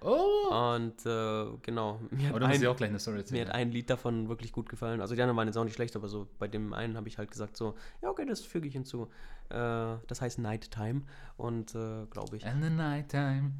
[0.00, 0.74] Oh.
[0.74, 2.00] Und äh, genau.
[2.10, 3.48] Mir hat, muss ich ein, auch gleich eine Story mir erzählen?
[3.48, 5.00] hat ein Lied davon wirklich gut gefallen.
[5.00, 7.18] Also die anderen waren jetzt auch nicht schlecht, aber so bei dem einen habe ich
[7.18, 9.08] halt gesagt so, ja okay, das füge ich hinzu.
[9.48, 11.02] Äh, das heißt Nighttime
[11.36, 12.46] und äh, glaube ich.
[12.46, 13.52] And the nighttime,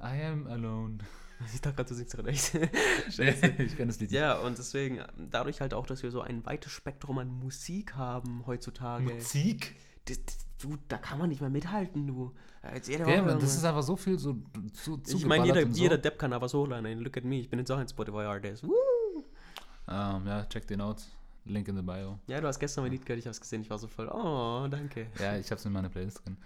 [0.00, 0.98] I am alone.
[1.52, 2.54] Ich dachte gerade, du singst gerade echt.
[3.08, 4.12] ich kenne das Lied.
[4.12, 8.44] Ja, und deswegen, dadurch halt auch, dass wir so ein weites Spektrum an Musik haben
[8.46, 9.02] heutzutage.
[9.02, 9.74] Musik?
[10.06, 10.18] Das,
[10.60, 12.32] du, da kann man nicht mehr mithalten, du.
[12.74, 14.36] Jetzt jede Ja, aber das ist einfach so viel so
[14.72, 15.68] zu, ich meine, jeder, so.
[15.68, 17.00] jeder Depp kann da was hochladen.
[17.00, 18.64] Look at me, ich bin jetzt auch ein Spotify-Artist.
[18.64, 21.02] Ähm, ja, check den out.
[21.44, 22.18] Link in the Bio.
[22.26, 24.08] Ja, du hast gestern mein Lied gehört, ich habe es gesehen, ich war so voll,
[24.08, 25.08] oh, danke.
[25.18, 26.38] Ja, ich habe es in meiner Playlist drin.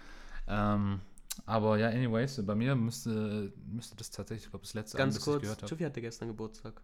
[0.47, 0.99] Ähm,
[1.45, 5.23] aber ja, anyways, bei mir müsste, müsste das tatsächlich, ich glaube, das letzte Ganz das
[5.23, 5.69] kurz, ich gehört habe.
[5.69, 6.81] Chufi hatte gestern Geburtstag.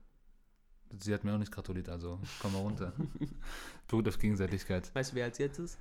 [0.98, 2.94] Sie hat mir auch nicht gratuliert, also komm mal runter.
[3.88, 4.94] Beruht auf Gegenseitigkeit.
[4.96, 5.78] Weißt du, wer als jetzt ist?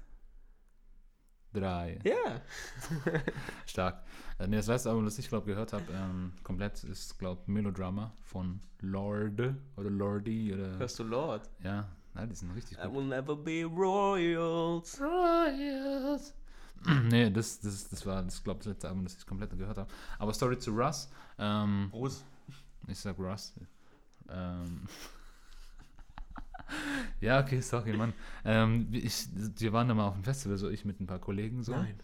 [1.55, 2.01] Drei.
[2.03, 2.41] Ja.
[3.67, 4.03] Stark.
[4.41, 8.13] Äh, nee, das letzte Album, das ich glaube gehört habe, ähm, komplett ist, glaube Melodrama
[8.23, 10.77] von Lord oder Lordi oder.
[10.79, 11.49] Hörst du Lord?
[11.63, 12.97] Ja, na, die sind richtig I gut.
[12.97, 15.01] will never be royals.
[15.01, 16.35] Royals.
[17.09, 19.91] nee, das, das, das war, das glaube das letzte Album, das ich komplett gehört habe.
[20.19, 21.09] Aber Story zu Russ.
[21.39, 22.25] Ähm, Groß.
[22.89, 23.55] ich sag Russ.
[24.29, 24.89] Ähm,
[27.21, 28.13] ja, okay, sorry, Mann.
[28.45, 29.27] Ähm, ich,
[29.59, 31.73] wir waren da mal auf dem Festival, so ich mit ein paar Kollegen so.
[31.73, 31.95] Nein.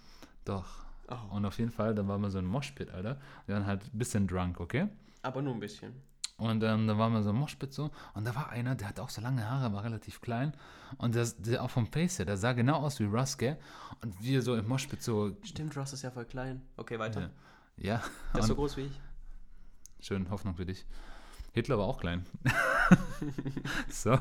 [0.45, 0.85] Doch.
[1.09, 1.37] Oh.
[1.37, 3.19] Und auf jeden Fall, da waren wir so ein Moshpit, Alter.
[3.47, 4.89] Wir waren halt ein bisschen drunk, okay?
[5.23, 5.93] Aber nur ein bisschen.
[6.41, 7.91] Und ähm, da waren wir so ein Moshpit so.
[8.15, 10.55] Und da war einer, der hatte auch so lange Haare, war relativ klein.
[10.97, 13.59] Und der, der auch vom Face her, der sah genau aus wie Russ, gell?
[14.03, 15.37] Und wir so im Moshpit so.
[15.43, 16.63] Stimmt, Ross ist ja voll klein.
[16.79, 17.31] Okay, weiter.
[17.77, 17.97] Ja.
[17.97, 18.03] ja.
[18.33, 19.01] Der ist so groß wie ich.
[20.01, 20.87] schön, Hoffnung für dich.
[21.53, 22.25] Hitler war auch klein.
[23.91, 24.19] so.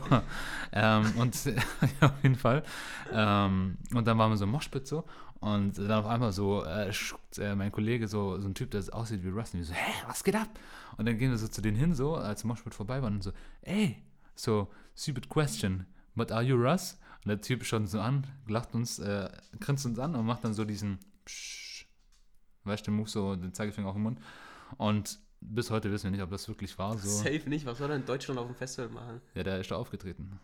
[0.71, 1.35] Ähm, und
[2.01, 2.63] auf jeden Fall.
[3.11, 5.05] Ähm, und dann waren wir so im Moshpit so.
[5.39, 6.91] Und dann auf einmal so, äh,
[7.37, 9.53] äh, mein Kollege, so, so ein Typ, der aussieht wie Russ.
[9.53, 10.49] Und wir so, hä, was geht ab?
[10.97, 13.31] Und dann gehen wir so zu denen hin, so, als Moshpit vorbei waren und so,
[13.61, 14.03] ey,
[14.35, 16.97] so, stupid question, but are you Russ?
[17.23, 20.43] Und der Typ schaut uns so an, lacht uns, äh, grinst uns an und macht
[20.43, 21.85] dann so diesen, Psch,
[22.65, 24.19] weißt du, den Move, so den Zeigefinger auf den Mund.
[24.77, 26.97] Und bis heute wissen wir nicht, ob das wirklich war.
[26.97, 27.09] So.
[27.09, 27.65] Safe nicht.
[27.65, 29.21] Was soll er in Deutschland auf dem Festival machen?
[29.35, 30.39] Ja, der ist da aufgetreten.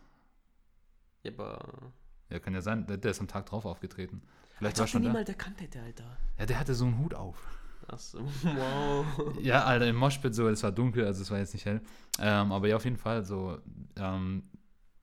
[1.22, 1.92] Ja, aber.
[2.30, 4.22] Ja, kann ja sein, der, der ist am Tag drauf aufgetreten.
[4.58, 5.10] Vielleicht Als war schon da.
[5.10, 6.16] niemand erkannt hätte, Alter.
[6.38, 7.46] Ja, der hatte so einen Hut auf.
[7.88, 9.06] Achso, wow.
[9.40, 11.80] Ja, Alter, im Moshpit so, es war dunkel, also es war jetzt nicht hell.
[12.18, 13.58] Ähm, aber ja, auf jeden Fall so,
[13.96, 14.42] ähm,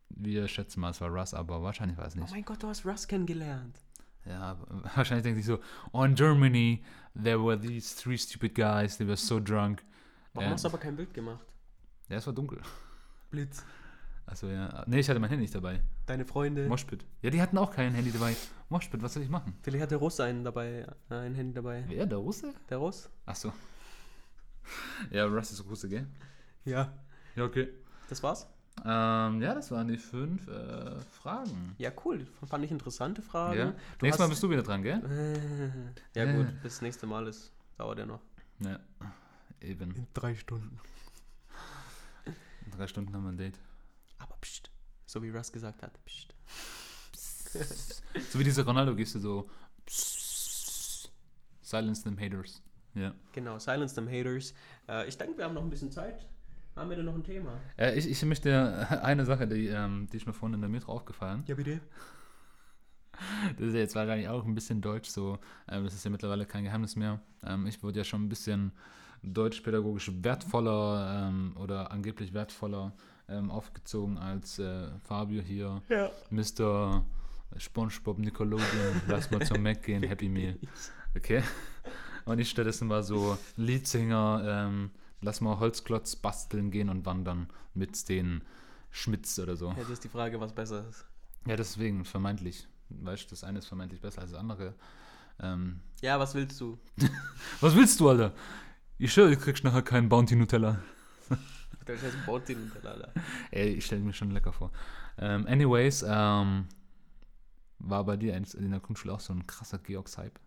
[0.10, 2.32] wir schätzen mal, es war Russ, aber wahrscheinlich war es Oh nicht.
[2.32, 3.80] mein Gott, du hast Russ kennengelernt.
[4.26, 4.57] Ja,
[4.95, 5.59] wahrscheinlich denkt sich so,
[5.91, 6.84] oh, in Germany,
[7.21, 9.84] there were these three stupid guys, they were so drunk.
[10.34, 10.53] Warum Ja.
[10.53, 11.45] hast du aber kein Bild gemacht?
[12.09, 12.59] Ja, es war dunkel.
[13.32, 13.63] Blitz.
[14.26, 15.82] Also ja, nee, ich hatte mein Handy nicht dabei.
[16.05, 16.67] Deine Freunde.
[16.67, 17.05] Moshpit.
[17.21, 18.36] Ja, die hatten auch kein Handy dabei.
[18.69, 19.53] Moshpit, was soll ich machen?
[19.61, 21.84] Vielleicht hat der Russ einen dabei, äh, ein Handy dabei.
[21.88, 22.53] Wer, der Russe?
[22.69, 23.09] Der Russ?
[23.26, 23.51] Ach so.
[25.11, 26.07] Ja, Russ ist Russe, gell?
[26.63, 26.93] Ja.
[27.36, 27.67] Ja, okay.
[28.09, 28.47] Das war's?
[28.86, 31.76] Ähm, ja, das waren die fünf äh, Fragen.
[31.78, 32.26] Ja, cool.
[32.45, 33.57] Fand ich interessante Fragen.
[33.57, 33.74] Ja.
[34.01, 35.01] Nächstes Mal bist du wieder dran, gell?
[36.15, 36.47] Ja, gut.
[36.61, 37.51] Bis das nächste Mal ist.
[37.78, 38.21] Dauert ja noch.
[38.59, 38.80] Ja.
[39.61, 40.07] Eben.
[40.13, 40.80] drei Stunden.
[42.76, 43.59] Drei Stunden haben wir ein Date.
[44.17, 44.69] Aber pst,
[45.05, 45.97] so wie Russ gesagt hat.
[46.05, 46.34] Pst.
[48.32, 49.47] So wie diese Ronaldo-Geste, so.
[51.61, 52.61] Silence them haters.
[52.95, 53.13] Ja.
[53.32, 54.53] Genau, silence them haters.
[54.88, 56.26] Äh, ich denke, wir haben noch ein bisschen Zeit.
[56.76, 57.59] Haben wir denn noch ein Thema?
[57.78, 60.91] Äh, ich, ich möchte eine Sache, die, ähm, die ist mir vorhin in der Metro
[60.91, 61.43] aufgefallen.
[61.47, 61.80] Ja, bitte.
[63.57, 65.38] Das ist ja jetzt wahrscheinlich auch ein bisschen deutsch, so.
[65.69, 67.21] Ähm, das ist ja mittlerweile kein Geheimnis mehr.
[67.45, 68.71] Ähm, ich wurde ja schon ein bisschen
[69.21, 72.91] deutschpädagogisch wertvoller ähm, oder angeblich wertvoller
[73.30, 75.82] ähm, aufgezogen als äh, Fabio hier.
[75.89, 76.09] Ja.
[76.32, 77.05] Mr.
[77.57, 80.57] SpongeBob Nickelodeon, lass mal zum Mac gehen, Happy Meal.
[81.15, 81.43] Okay?
[82.26, 84.91] Und ich stattdessen war so Leadsinger, ähm,
[85.24, 88.43] lass mal Holzklotz basteln gehen und wandern mit den
[88.91, 89.74] Schmitz oder so.
[89.78, 91.05] Jetzt ist die Frage, was besser ist.
[91.47, 92.67] Ja, deswegen, vermeintlich.
[92.89, 94.76] Weißt du, das eine ist vermeintlich besser als das andere.
[95.39, 96.78] Ähm, Ja, was willst du?
[97.61, 98.34] was willst du, Alter?
[98.99, 100.80] Ich schwöre, du kriegst nachher keinen Bounty Nutella.
[101.88, 103.11] Der heißt Bounty Nutella.
[103.51, 104.71] Ey, ich stelle mir schon lecker vor.
[105.17, 106.67] Ähm, anyways, ähm,
[107.80, 110.39] war bei dir in der Grundschule auch so ein krasser Georgs-Hype?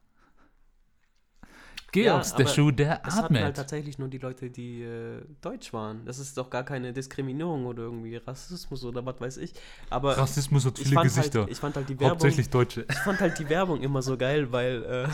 [1.93, 3.57] Georgs, Ja, der Schuh, der Das halt atmet.
[3.57, 6.05] tatsächlich nur die Leute, die äh, deutsch waren.
[6.05, 9.55] Das ist doch gar keine Diskriminierung oder irgendwie Rassismus oder was weiß ich.
[9.89, 11.41] Aber Rassismus hat ich viele Gesichter.
[11.41, 12.11] halt, ich fand halt die Werbung.
[12.11, 12.85] Hauptsächlich Deutsche.
[12.91, 15.09] Ich fand halt die Werbung immer so geil, weil äh,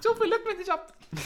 [0.00, 0.92] so viel leck mich nicht ab.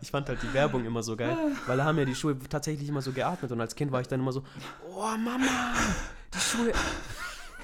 [0.00, 1.36] ich fand halt die Werbung immer so geil,
[1.66, 4.08] weil da haben ja die Schuhe tatsächlich immer so geatmet und als Kind war ich
[4.08, 4.42] dann immer so,
[4.90, 5.74] oh Mama,
[6.34, 6.72] die Schuhe.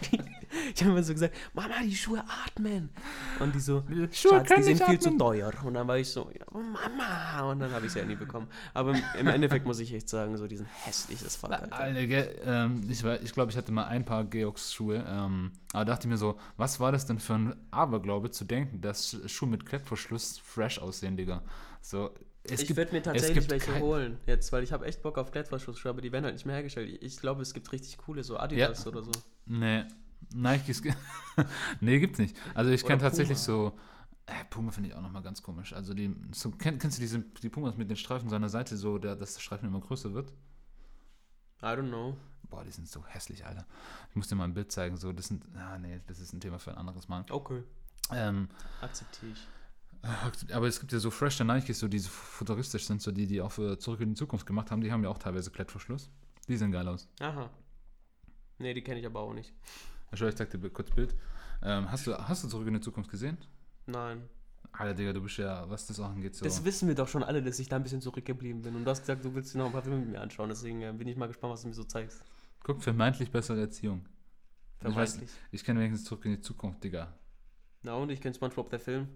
[0.74, 2.90] ich habe immer so gesagt, Mama, die Schuhe atmen.
[3.40, 3.82] Und die so,
[4.12, 5.00] Schuhe Schatz, die sind viel atmen.
[5.00, 5.52] zu teuer.
[5.64, 7.50] Und dann war ich so, ja, Mama.
[7.50, 8.48] Und dann habe ich sie ja nie bekommen.
[8.72, 11.36] Aber im, Endeffekt muss ich echt sagen, so diesen hässliches
[12.06, 16.08] gell, ähm, ich glaube, ich, glaub, ich hatte mal ein paar Georgs-Schuhe, ähm, aber dachte
[16.08, 20.38] mir so, was war das denn für ein Aberglaube zu denken, dass Schuhe mit Klettverschluss
[20.38, 21.42] fresh aussehen, Digga.
[21.80, 22.10] So,
[22.44, 25.90] es ich würde mir tatsächlich welche holen jetzt, weil ich habe echt Bock auf Klettverschlussschuhe,
[25.90, 26.98] aber die werden halt nicht mehr hergestellt.
[27.02, 29.12] Ich, glaube, es gibt richtig coole, so Adidas oder so.
[29.46, 29.84] Nee,
[30.34, 30.82] Nike ist.
[30.82, 30.94] ge-
[31.80, 32.36] nee, gibt's nicht.
[32.54, 33.72] Also ich kenne tatsächlich so.
[34.26, 35.72] Äh, Puma finde ich auch nochmal ganz komisch.
[35.74, 36.14] Also die.
[36.32, 39.34] So, kenn, kennst du diese die Pumas mit den Streifen seiner Seite, so der, dass
[39.34, 40.30] der Streifen immer größer wird?
[41.62, 42.16] I don't know.
[42.50, 43.66] Boah, die sind so hässlich, Alter.
[44.10, 44.96] Ich muss dir mal ein Bild zeigen.
[44.96, 45.44] So, das sind.
[45.56, 47.24] Ah, nee, das ist ein Thema für ein anderes Mal.
[47.30, 47.62] Okay.
[48.12, 48.48] Ähm,
[48.80, 49.48] Akzeptiere ich.
[50.52, 53.40] Aber es gibt ja so fresh Nikes, so die so futuristisch sind, so die, die
[53.40, 56.10] auch für Zurück in die Zukunft gemacht haben, die haben ja auch teilweise Klettverschluss.
[56.48, 57.08] Die sehen geil aus.
[57.20, 57.50] Aha.
[58.58, 59.52] Nee, die kenne ich aber auch nicht.
[60.12, 61.14] Schau, ich zeig dir kurz Bild.
[61.62, 63.38] Ähm, hast, du, hast du Zurück in die Zukunft gesehen?
[63.86, 64.28] Nein.
[64.72, 66.44] Alter, Digga, du bist ja, was das auch angeht, so.
[66.44, 68.74] Das wissen wir doch schon alle, dass ich da ein bisschen zurückgeblieben bin.
[68.74, 70.48] Und du hast gesagt, du willst dir noch ein paar Filme mit mir anschauen.
[70.48, 72.22] Deswegen äh, bin ich mal gespannt, was du mir so zeigst.
[72.62, 74.04] Guck, vermeintlich bessere Erziehung.
[74.80, 75.30] Ich, weiß, Vermeintlich.
[75.52, 77.14] ich kenne wenigstens zurück in die Zukunft, Digga.
[77.82, 79.08] Na und ich kenne SpongeBob, der Film.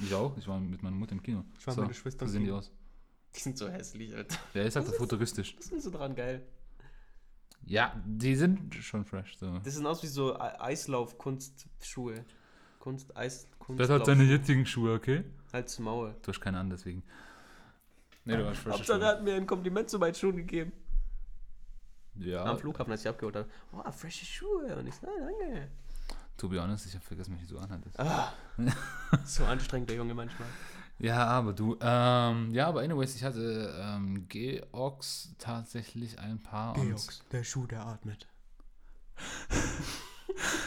[0.00, 0.36] Ich auch.
[0.36, 1.44] Ich war mit meiner Mutter im Kino.
[1.58, 2.70] Ich war mit meiner Schwester So sehen die aus.
[3.34, 4.36] Die sind so hässlich, Alter.
[4.54, 5.54] Ja, ich sag doch futuristisch.
[5.56, 6.42] Was findest du dran geil?
[7.66, 9.36] Ja, die sind schon fresh.
[9.38, 9.58] So.
[9.64, 12.24] Das sind aus wie so E- Eislauf-Kunstschuhe.
[12.78, 13.80] Kunst, Eis, Kunst.
[13.80, 15.24] Das hat seine jetzigen Schuhe, okay?
[15.52, 16.14] Halt's Maul.
[16.22, 17.02] Du hast keine an, deswegen.
[18.26, 20.72] Nee, du hast fresh Hauptsache, er hat mir ein Kompliment zu meinen Schuhen gegeben.
[22.16, 23.48] Ja, Am Flughafen, als ich abgeholt habe.
[23.72, 24.76] Oh, frische Schuhe.
[24.76, 25.70] Und ich so, ah, danke.
[26.36, 27.98] To be honest, ich habe vergessen, welche du anhattest.
[27.98, 28.32] Ah,
[29.24, 30.48] so anstrengend, der Junge manchmal.
[30.98, 36.76] Ja, aber du, ähm, ja, aber anyways, ich hatte ähm, Georgs tatsächlich ein paar.
[36.78, 38.26] und- der Schuh, der atmet.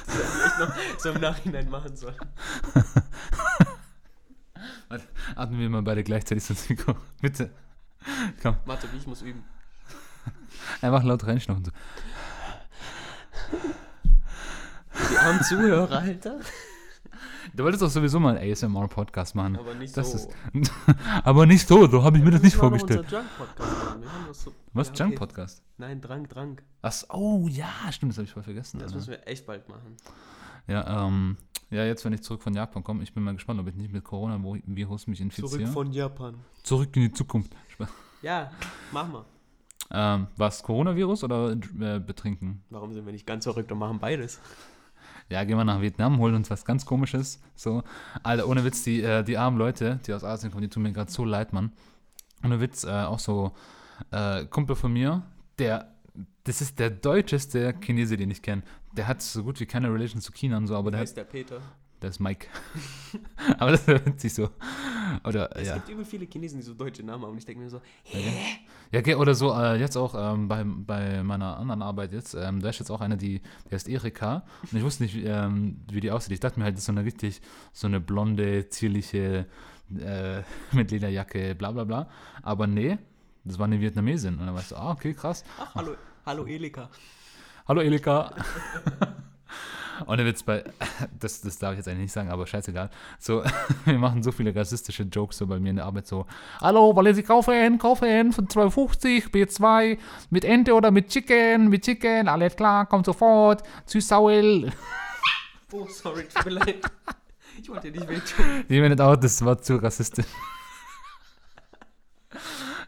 [0.07, 2.15] das noch so im Nachhinein machen sollen.
[5.35, 6.95] Atmen wir mal beide gleichzeitig so ins Mikro.
[7.21, 7.51] Bitte.
[8.41, 9.43] Komm, Warte, wie ich muss üben.
[10.81, 11.65] einfach laut reinschnaufen.
[11.65, 11.71] So.
[15.17, 16.39] Die armen Zuhörer, Alter.
[17.53, 19.55] Du wolltest doch sowieso mal einen ASMR-Podcast machen.
[19.57, 20.17] Aber nicht Das so.
[20.17, 20.29] ist,
[21.23, 23.11] aber nicht so, so habe ich mir das nicht vorgestellt.
[23.11, 24.87] das so, Was?
[24.87, 25.03] Ja, okay.
[25.03, 25.63] Junk-Podcast?
[25.77, 26.61] Nein, Drang, Drang.
[26.81, 28.77] Ach, oh ja, stimmt, das habe ich voll vergessen.
[28.79, 28.95] Das Alter.
[28.97, 29.97] müssen wir echt bald machen.
[30.67, 31.37] Ja, ähm,
[31.69, 33.91] ja, jetzt, wenn ich zurück von Japan komme, ich bin mal gespannt, ob ich nicht
[33.91, 35.85] mit Coronavirus mich infiziere.
[35.91, 36.35] Japan.
[36.63, 37.55] Zurück in die Zukunft.
[38.21, 38.51] Ja,
[38.91, 39.25] machen wir.
[39.91, 42.61] Ähm, was, Coronavirus oder äh, Betrinken?
[42.69, 44.39] Warum sind wir nicht ganz verrückt und machen beides?
[45.29, 47.41] Ja, gehen wir nach Vietnam, holen uns was ganz komisches.
[47.55, 47.83] So,
[48.23, 50.93] Alter, ohne Witz, die, äh, die armen Leute, die aus Asien kommen, die tun mir
[50.93, 51.71] gerade so leid, Mann.
[52.43, 53.51] Ohne Witz, äh, auch so
[54.11, 55.23] äh, Kumpel von mir,
[55.59, 55.93] der,
[56.45, 58.63] das ist der deutscheste Chinese, den ich kenne.
[58.95, 61.25] Der hat so gut wie keine Relation zu China und so, aber der, ist der
[61.25, 61.59] Peter.
[62.01, 62.47] der ist Mike.
[63.57, 64.49] aber das ist witzig so.
[65.25, 65.75] Oder, Es ja.
[65.75, 67.31] gibt übel viele Chinesen, die so deutsche Namen haben.
[67.31, 68.59] Und ich denke mir so, Ja, okay,
[69.17, 72.79] oder so, äh, jetzt auch ähm, bei, bei meiner anderen Arbeit jetzt, ähm, da ist
[72.79, 74.43] jetzt auch eine, die, die heißt Erika.
[74.63, 76.31] Und ich wusste nicht, wie, ähm, wie die aussieht.
[76.31, 77.41] Ich dachte mir halt, das ist so eine richtig,
[77.73, 79.45] so eine blonde, zierliche,
[79.99, 82.09] äh, mit Lederjacke, bla bla bla.
[82.43, 82.97] Aber nee,
[83.43, 84.37] das war eine Vietnamesin.
[84.39, 85.43] Und dann weißt du, ah, okay, krass.
[85.59, 86.89] Ach, hallo, hallo Elika.
[87.67, 88.31] Hallo Elika.
[90.05, 90.63] Und der Witz bei,
[91.19, 92.89] das, das darf ich jetzt eigentlich nicht sagen, aber scheißegal.
[93.19, 93.43] So,
[93.85, 96.25] wir machen so viele rassistische Jokes so bei mir in der Arbeit so.
[96.61, 97.77] Hallo, wollen Sie kaufen?
[97.77, 99.97] Kaufen von 2,50, B2,
[100.29, 103.63] mit Ente oder mit Chicken, mit Chicken, alles klar, kommt sofort.
[103.85, 104.71] Tschüss, Saul.
[105.71, 106.81] Oh, sorry, tut mir leid.
[107.61, 108.65] Ich wollte dir nicht wehtun.
[108.69, 110.25] Ich meine auch, das war zu rassistisch.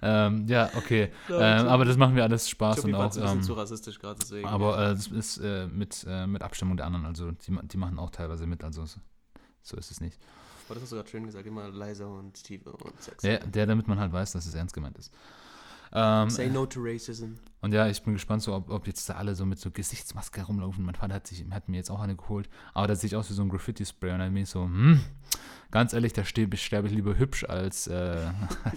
[0.01, 1.11] Ähm, ja, okay.
[1.29, 3.15] Ja, ähm, aber das machen wir alles Spaß Chobi und war auch.
[3.15, 4.47] ein bisschen Ähm, zu rassistisch gerade, deswegen.
[4.47, 7.99] aber äh, das ist äh, mit, äh, mit Abstimmung der anderen, also die, die machen
[7.99, 8.85] auch teilweise mit, also
[9.61, 10.17] so, ist es nicht.
[10.67, 13.27] Aber das hast du gerade schön gesagt, immer leiser und tiefer und sexy.
[13.27, 15.11] Der, der, damit man halt weiß, dass es ernst gemeint ist.
[15.91, 17.33] Ähm, Say no to racism.
[17.61, 20.41] und ja, ich bin gespannt, so, ob, ob jetzt da alle so mit so Gesichtsmaske
[20.41, 20.85] herumlaufen.
[20.85, 23.33] Mein Vater hat, sich, hat mir jetzt auch eine geholt, aber das sieht aus wie
[23.33, 24.11] so ein Graffiti-Spray.
[24.13, 24.99] Und dann bin ich so, hm,
[25.71, 28.31] ganz ehrlich, da ste- sterbe ich lieber hübsch, als, äh,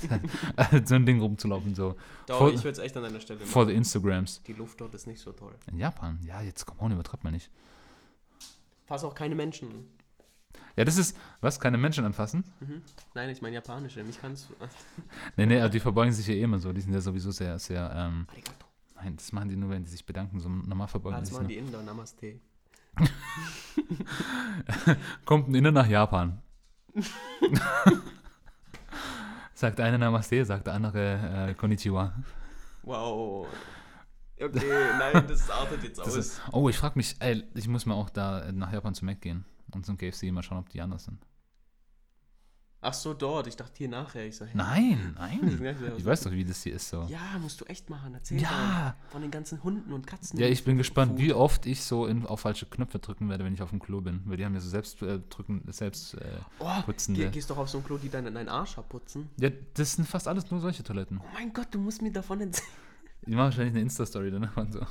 [0.85, 1.97] so ein Ding rumzulaufen, so
[2.27, 3.71] Doch, Voll- ich würde es echt an deiner Stelle vor machen.
[3.73, 4.43] the Instagrams.
[4.45, 5.55] Die Luft dort ist nicht so toll.
[5.71, 7.51] In Japan, ja, jetzt komm on, übertreibt man nicht.
[8.87, 9.69] Fass auch keine Menschen.
[10.77, 12.45] Ja, das ist, was, keine Menschen anfassen?
[12.61, 12.83] Mhm.
[13.15, 14.03] Nein, ich meine japanische.
[14.05, 14.55] Mich kannst du.
[15.37, 16.73] Nee, nee, aber die verbeugen sich ja eh immer so.
[16.73, 18.67] Die sind ja sowieso sehr, sehr, ähm, Arigato.
[18.97, 20.41] nein, das machen die nur, wenn die sich bedanken.
[20.41, 21.83] So normal verbeugen Ah, die Das sich machen die Inder.
[21.83, 22.41] Namaste.
[25.25, 26.41] Kommt ein Inder nach Japan.
[29.55, 32.13] sagt einer Namaste, sagt der andere äh, Konnichiwa.
[32.83, 33.47] Wow.
[34.41, 34.61] Okay,
[34.99, 36.17] nein, das artet jetzt Das aus.
[36.17, 39.05] ist, oh, ich frage mich, ey, ich muss mal auch da äh, nach Japan zu
[39.05, 39.45] Mac gehen
[39.75, 41.25] und zum KFC mal schauen, ob die anders sind.
[42.85, 43.47] Ach so, dort.
[43.47, 44.27] Ich dachte hier nachher.
[44.27, 44.51] Ich so, hä?
[44.55, 45.61] Nein, nein.
[45.97, 47.03] Ich weiß doch, wie das hier ist so.
[47.09, 48.13] Ja, musst du echt machen.
[48.13, 48.97] Erzähl Ja.
[49.05, 50.37] doch von den ganzen Hunden und Katzen.
[50.41, 51.21] Ja, ich bin gespannt, Food.
[51.21, 54.01] wie oft ich so in, auf falsche Knöpfe drücken werde, wenn ich auf dem Klo
[54.01, 54.23] bin.
[54.25, 57.21] Weil die haben ja so selbst äh, drücken, selbst äh, Oh, putzende.
[57.21, 59.29] geh, gehst doch auf so ein Klo, die deinen, deinen Arsch abputzen.
[59.39, 61.19] Ja, das sind fast alles nur solche Toiletten.
[61.19, 62.67] Oh mein Gott, du musst mir davon erzählen.
[63.25, 64.85] Die machen wahrscheinlich eine Insta-Story danach und so.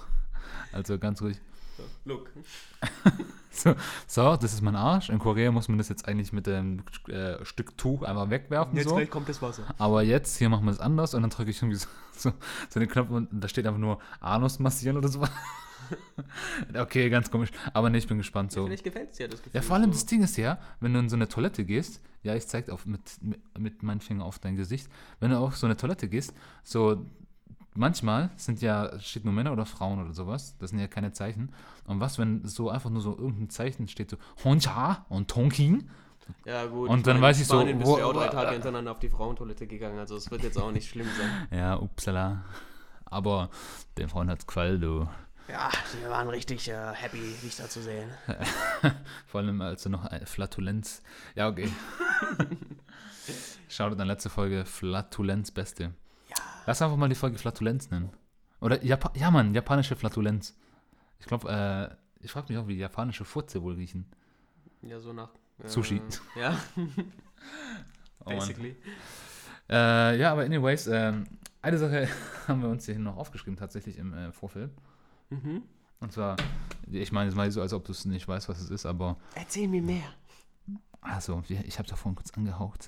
[0.71, 1.37] Also ganz ruhig.
[1.77, 2.31] So, look.
[3.53, 3.75] So,
[4.07, 5.09] so, das ist mein Arsch.
[5.09, 8.77] In Korea muss man das jetzt eigentlich mit dem äh, Stück Tuch einfach wegwerfen.
[8.77, 8.95] Jetzt so.
[8.95, 9.63] gleich kommt das Wasser.
[9.77, 12.31] Aber jetzt, hier machen wir es anders und dann drücke ich irgendwie so, so,
[12.69, 15.21] so den Knopf und da steht einfach nur Anus massieren oder so.
[16.75, 17.51] okay, ganz komisch.
[17.73, 18.53] Aber nee, ich bin gespannt.
[18.53, 18.65] So.
[18.65, 19.59] Vielleicht gefällt es dir das Gefühl.
[19.59, 19.99] Ja, vor allem so.
[19.99, 22.85] das Ding ist ja, wenn du in so eine Toilette gehst, ja, ich zeig auf
[22.85, 24.87] mit, mit, mit meinem Finger auf dein Gesicht,
[25.19, 27.05] wenn du auf so eine Toilette gehst, so
[27.75, 31.53] manchmal sind ja, steht nur Männer oder Frauen oder sowas, das sind ja keine Zeichen.
[31.87, 35.89] Und was, wenn so einfach nur so irgendein Zeichen steht, so Honcha und Tonking?
[36.45, 36.89] Ja, gut.
[36.89, 38.91] Und dann meine, weiß ich so, Spanien bist wo- du ja auch drei Tage hintereinander
[38.91, 41.47] auf die Frauentoilette gegangen, also es wird jetzt auch nicht schlimm sein.
[41.59, 42.43] Ja, upsala.
[43.05, 43.49] Aber
[43.97, 45.09] den Frauen hat's gefallen, du.
[45.49, 45.69] Ja,
[45.99, 48.09] wir waren richtig äh, happy, dich da zu sehen.
[49.27, 51.01] Vor allem als du noch äh, Flatulenz.
[51.35, 51.69] Ja, okay.
[53.67, 55.93] Schaut an letzte Folge Flatulenz Beste.
[56.61, 56.67] Ja.
[56.67, 58.09] Lass einfach mal die Folge Flatulenz nennen.
[58.59, 60.55] Oder Japa ja, Mann, japanische Flatulenz.
[61.19, 64.05] Ich glaube, äh, ich frage mich auch, wie japanische Furze wohl riechen.
[64.81, 65.29] Ja, so nach.
[65.63, 66.01] Äh, Sushi.
[66.35, 66.57] Ja,
[68.25, 68.75] Oh, basically.
[69.69, 71.25] Äh, ja, aber anyways, ähm,
[71.61, 72.07] eine Sache
[72.47, 74.71] haben wir uns hier noch aufgeschrieben, tatsächlich im äh, Vorfeld.
[75.29, 75.63] Mhm.
[75.99, 76.35] Und zwar,
[76.89, 79.17] ich meine, es mal so, als ob du es nicht weißt, was es ist, aber
[79.35, 80.03] Erzähl mir mehr.
[81.01, 82.87] Also, ich habe da vorhin kurz angehaucht.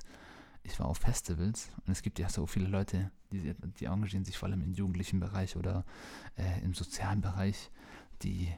[0.62, 3.10] Ich war auf Festivals und es gibt ja so viele Leute,
[3.40, 5.84] die, die engagieren sich vor allem im jugendlichen Bereich oder
[6.36, 7.70] äh, im sozialen Bereich,
[8.22, 8.48] die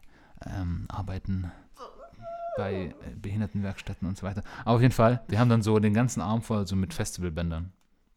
[0.44, 1.50] ähm, arbeiten
[2.56, 4.42] bei äh, Behindertenwerkstätten und so weiter.
[4.64, 7.72] Aber auf jeden Fall, wir haben dann so den ganzen Arm voll so mit Festivalbändern.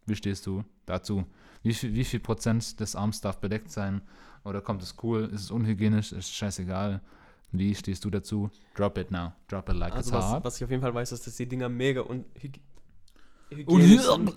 [0.06, 1.26] Wie stehst du dazu?
[1.62, 4.02] Wie viel, wie viel Prozent des Arms darf bedeckt sein?
[4.46, 5.26] Oder kommt es cool?
[5.26, 6.12] Ist es unhygienisch?
[6.14, 7.02] Ist es scheißegal?
[7.52, 8.50] Wie stehst du dazu?
[8.76, 9.34] Drop it now.
[9.48, 10.44] Drop it like Also it's was, hot.
[10.46, 12.60] was ich auf jeden Fall weiß, ist, dass die Dinger mega un hyg
[13.50, 14.34] Und hygienisch sind.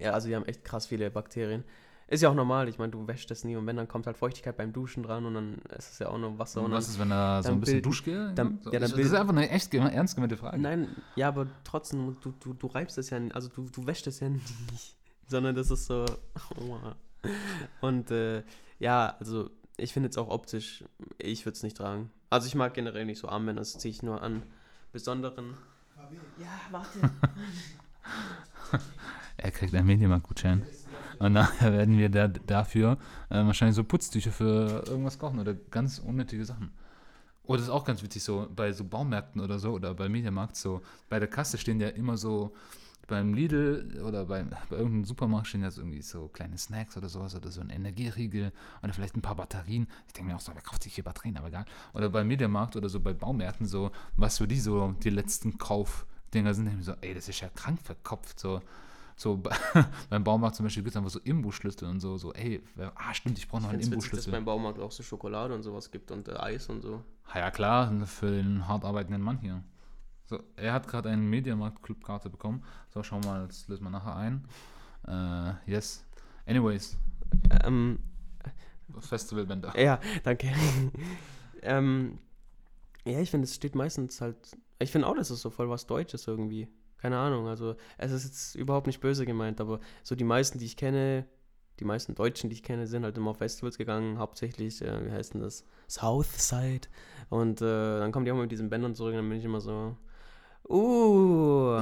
[0.00, 1.64] Ja, also die haben echt krass viele Bakterien.
[2.08, 4.16] Ist ja auch normal, ich meine, du wäschst das nie und wenn, dann kommt halt
[4.16, 6.62] Feuchtigkeit beim Duschen dran und dann ist es ja auch nur Wasser.
[6.62, 8.32] Und was ist, wenn da so ein bisschen Duschgel?
[8.34, 10.58] dann- so, ja, dann das ist einfach eine echt ernst gemeinte Frage.
[10.58, 14.08] Nein, ja, aber trotzdem, du, du, du reibst es ja, n- also du, du wäschst
[14.08, 14.28] es ja
[14.72, 14.96] nicht,
[15.28, 16.04] sondern das ist so.
[16.56, 16.96] Aua.
[17.80, 18.42] Und äh,
[18.80, 20.82] ja, also ich finde jetzt auch optisch,
[21.18, 22.10] ich würde es nicht tragen.
[22.28, 24.42] Also ich mag generell nicht so Armbänder, das ziehe ich nur an
[24.92, 25.54] besonderen.
[26.38, 26.98] Ja, warte.
[29.42, 30.62] Er kriegt einen Mediamarkt-Gutschein.
[31.18, 35.98] Und nachher werden wir da, dafür äh, wahrscheinlich so Putztücher für irgendwas kaufen oder ganz
[35.98, 36.70] unnötige Sachen.
[37.44, 40.56] Oder das ist auch ganz witzig, so bei so Baumärkten oder so oder bei Mediamarkt
[40.56, 42.54] so, bei der Kasse stehen ja immer so,
[43.08, 47.08] beim Lidl oder bei, bei irgendeinem Supermarkt stehen ja so irgendwie so kleine Snacks oder
[47.08, 49.88] sowas oder so ein Energieriegel oder vielleicht ein paar Batterien.
[50.06, 51.64] Ich denke mir auch so, wer kauft sich hier Batterien, aber egal.
[51.92, 56.54] Oder beim Mediamarkt oder so bei Baumärkten so, was für die so die letzten Kaufdinger
[56.54, 58.60] sind, denke ich mir so, ey, das ist ja krank verkopft, so
[59.20, 59.54] So bei-
[60.08, 62.62] beim Baumarkt zum Beispiel gibt es einfach so Imbusschlüssel und so, so, ey,
[62.94, 64.32] ah, stimmt, ich brauche noch einen Ich es witzig, dass es Imbusschlüssel.
[64.32, 67.02] beim Baumarkt auch so Schokolade und sowas gibt und äh, Eis und so.
[67.30, 69.62] Ah, ja, klar, für den hart arbeitenden Mann hier.
[70.24, 72.62] So, er hat gerade eine Mediamarkt-Clubkarte bekommen.
[72.94, 74.48] So, schauen wir mal, das lösen wir nachher ein.
[75.06, 76.02] Äh, yes.
[76.46, 76.96] Anyways,
[77.62, 77.98] Ähm,
[79.00, 79.78] Festivalbänder.
[79.78, 80.50] ja, danke.
[81.62, 82.18] ähm,
[83.04, 84.56] ja, ich finde, es steht meistens halt.
[84.78, 86.68] Ich finde auch, das ist so voll was Deutsches irgendwie.
[87.00, 87.48] Keine Ahnung.
[87.48, 91.26] Also, es ist jetzt überhaupt nicht böse gemeint, aber so die meisten, die ich kenne,
[91.78, 95.10] die meisten Deutschen, die ich kenne, sind halt immer auf Festivals gegangen, hauptsächlich, äh, wie
[95.10, 95.64] heißt denn das?
[95.88, 96.88] Southside.
[97.30, 99.44] Und äh, dann kommen die auch mal mit diesen Bändern zurück und dann bin ich
[99.44, 99.96] immer so,
[100.68, 101.80] uh,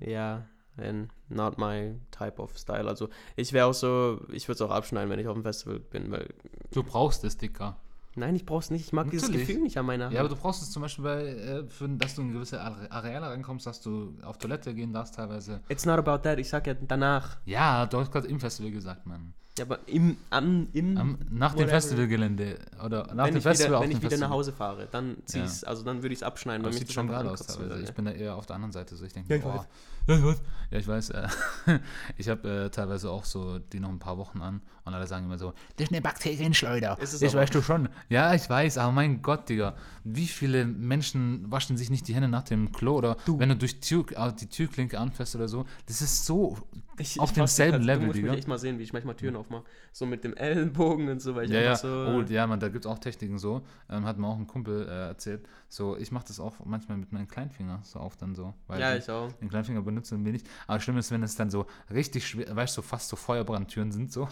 [0.00, 0.46] ja,
[0.78, 2.88] and not my type of style.
[2.88, 5.78] Also ich wäre auch so, ich würde es auch abschneiden, wenn ich auf dem Festival
[5.78, 6.28] bin, weil,
[6.70, 7.76] Du brauchst es, Dicker.
[8.16, 9.48] Nein, ich brauch's nicht, ich mag dieses Natürlich.
[9.48, 10.14] Gefühl nicht an meiner Hand.
[10.14, 12.90] Ja, aber du brauchst es zum Beispiel, bei, äh, für, dass du in gewisse Are-
[12.90, 15.60] Areale reinkommst, dass du auf Toilette gehen darfst teilweise.
[15.68, 17.38] It's not about that, ich sag ja danach.
[17.44, 19.34] Ja, du hast gerade im Festival gesagt, Mann.
[19.58, 21.68] Ja, aber im, am, im, Am, nach dem.
[21.68, 24.28] Festivalgelände oder nach wenn dem ich Festival wieder, wenn ich wieder Festival.
[24.30, 27.06] nach Hause fahre, dann zieh's, also dann würde ich es abschneiden, mich sieht das schon
[27.08, 27.82] geil aus teilweise.
[27.82, 28.96] Ich bin da eher auf der anderen Seite.
[28.96, 29.66] So ich denke, Ja, ich boah, weiß.
[30.08, 30.40] ja, ich weiß.
[30.70, 31.10] Ja, ich weiß.
[31.10, 31.28] Äh,
[32.16, 35.26] ich habe äh, teilweise auch so die noch ein paar Wochen an und alle sagen
[35.26, 36.98] immer so, das ist eine Bakterienschleuder.
[37.00, 37.88] Ist das weißt du schon.
[38.08, 39.74] Ja, ich weiß, aber mein Gott, Digga,
[40.04, 43.80] wie viele Menschen waschen sich nicht die Hände nach dem Klo oder wenn du durch
[43.80, 46.56] Tür, äh, die Türklinke anfährst oder so, das ist so
[46.98, 48.30] Ich, auf ich demselben fass- Level, Du musst Digga.
[48.30, 49.64] mich echt mal sehen, wie ich manchmal Türen aufmache.
[49.92, 51.88] So mit dem Ellenbogen und so, weil ich Ja, ja, so...
[51.88, 53.62] oh, ja, man, da gibt es auch Techniken so.
[53.90, 55.46] Ähm, hat mir auch ein Kumpel äh, erzählt.
[55.68, 58.54] So, ich mache das auch manchmal mit meinem Kleinfinger so auf dann so.
[58.66, 59.30] Weil ja, ich auch.
[59.34, 60.46] Den Kleinfinger benutzen wir nicht.
[60.66, 63.92] Aber schlimm ist, wenn es dann so richtig schwer, weißt du, so fast so Feuerbrandtüren
[63.92, 64.28] sind, so.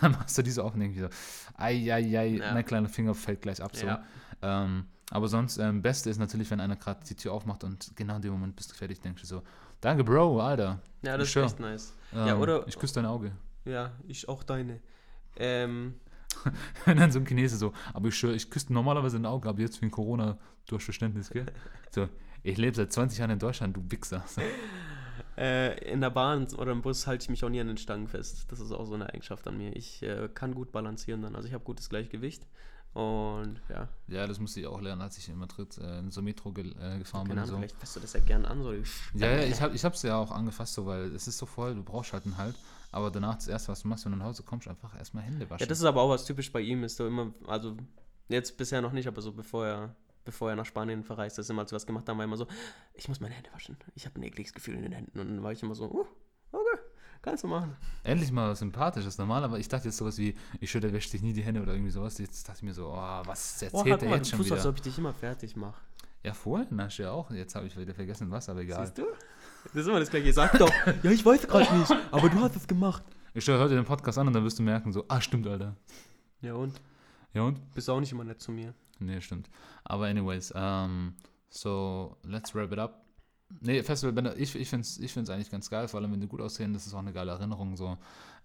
[0.00, 1.14] Dann machst du diese denkst dir so,
[1.56, 2.52] ei, ei, ei, Ja.
[2.54, 3.86] mein kleiner Finger fällt gleich ab, so.
[3.86, 4.02] Ja.
[4.42, 8.16] Ähm, aber sonst, ähm, Beste ist natürlich, wenn einer gerade die Tür aufmacht und genau
[8.16, 9.42] in dem Moment bist du fertig, denkst du so,
[9.80, 10.80] danke, Bro, Alter.
[11.02, 11.46] Ja, das Sure.
[11.46, 11.94] ist echt nice.
[12.12, 13.32] Ähm, Ja, oder- Ich küsse dein Auge.
[13.64, 14.80] Ja, ich auch deine.
[15.36, 15.94] Ähm,
[16.86, 19.60] Und dann so ein Chinese so, aber ich schwöre, ich küsse normalerweise ein Auge, aber
[19.60, 21.46] jetzt wegen Corona durch Verständnis, gell?
[21.90, 22.08] So,
[22.44, 24.22] ich lebe seit 20 Jahren in Deutschland, du Wichser.
[24.28, 24.40] So.
[25.40, 28.06] Äh, in der Bahn oder im Bus halte ich mich auch nie an den Stangen
[28.08, 28.44] fest.
[28.48, 29.74] Das ist auch so eine Eigenschaft an mir.
[29.74, 31.34] Ich äh, kann gut balancieren dann.
[31.34, 32.46] Also ich habe gutes Gleichgewicht.
[32.92, 36.22] Und ja, Ja, das musste ich auch lernen, als ich in Madrid äh, in so
[36.22, 37.38] Metro ge äh, gefahren bin.
[37.38, 37.52] und so.
[37.52, 38.62] Ahnung, vielleicht fasst du das ja gern an.
[38.62, 38.72] So.
[39.14, 41.82] Ja, ja, ich habe es ja auch angefasst, so, weil es ist so voll, du
[41.84, 42.56] brauchst halt einen Halt.
[42.92, 45.48] Aber danach, das erste, was du machst, wenn du nach Hause kommst, einfach erstmal Hände
[45.48, 45.60] waschen.
[45.60, 47.76] Ja, das ist aber auch was typisch bei ihm, ist so immer, also
[48.28, 49.94] jetzt bisher noch nicht, aber so bevor er,
[50.30, 52.46] bevor er nach Spanien verreist ist, immer wir was gemacht haben, war immer so,
[52.94, 53.76] ich muss meine Hände waschen.
[53.96, 55.18] Ich habe ein ekliges Gefühl in den Händen.
[55.18, 56.06] Und dann war ich immer so, uh,
[56.52, 56.78] okay,
[57.20, 57.76] kannst du machen.
[58.04, 61.12] Endlich mal was Sympathisches, normal, aber ich dachte jetzt sowas wie, ich schwöre, der wäscht
[61.12, 62.16] dich nie die Hände oder irgendwie sowas.
[62.18, 64.44] Jetzt dachte ich mir so, oh, was erzählt Boah, der guck mal, du jetzt schon
[64.44, 64.68] wieder?
[64.68, 65.80] ob ich dich immer fertig mache.
[66.22, 68.86] Ja, vorhin hast du ja auch, jetzt habe ich wieder vergessen, was, aber egal.
[68.86, 69.06] Siehst du?
[69.64, 70.32] Das ist immer das gleiche.
[70.32, 70.72] Sag doch,
[71.02, 73.02] ja, ich weiß gerade nicht, aber du hast es gemacht.
[73.34, 75.76] Ich schaue heute den Podcast an und dann wirst du merken, so, ah, stimmt, Alter.
[76.40, 76.80] Ja und?
[77.32, 77.74] Ja und?
[77.74, 78.74] Bist auch nicht immer nett zu mir.
[79.00, 79.48] Nee, stimmt.
[79.84, 81.14] Aber anyways, um,
[81.48, 83.04] so, let's wrap it up.
[83.60, 86.28] Nee, Festivalbänder, ich, ich finde es ich find's eigentlich ganz geil, vor allem wenn die
[86.28, 87.76] gut aussehen, das ist auch eine geile Erinnerung.
[87.76, 87.98] So.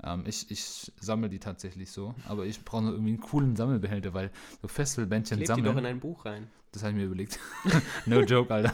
[0.04, 4.16] Ähm, ich ich sammle die tatsächlich so, aber ich brauche nur irgendwie einen coolen Sammelbehälter,
[4.16, 4.32] weil
[4.62, 6.48] so Festivalbändchen Kleb die doch in sammeln, ein Buch rein.
[6.72, 7.40] das habe ich mir überlegt.
[8.08, 8.74] no joke, Alter.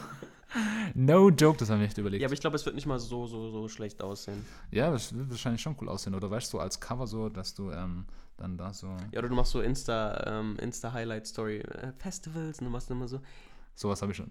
[0.94, 2.22] No joke, das habe ich mir echt überlegt.
[2.22, 4.44] Ja, aber ich glaube, es wird nicht mal so, so, so schlecht aussehen.
[4.70, 6.14] Ja, das wird wahrscheinlich schon cool aussehen.
[6.14, 9.34] Oder weißt du, als Cover so, dass du ähm, dann da so, Ja, oder du
[9.34, 13.20] machst so Insta, ähm, Insta-Highlight-Story, äh, Festivals und du machst immer so,
[13.74, 14.30] sowas habe ich schon.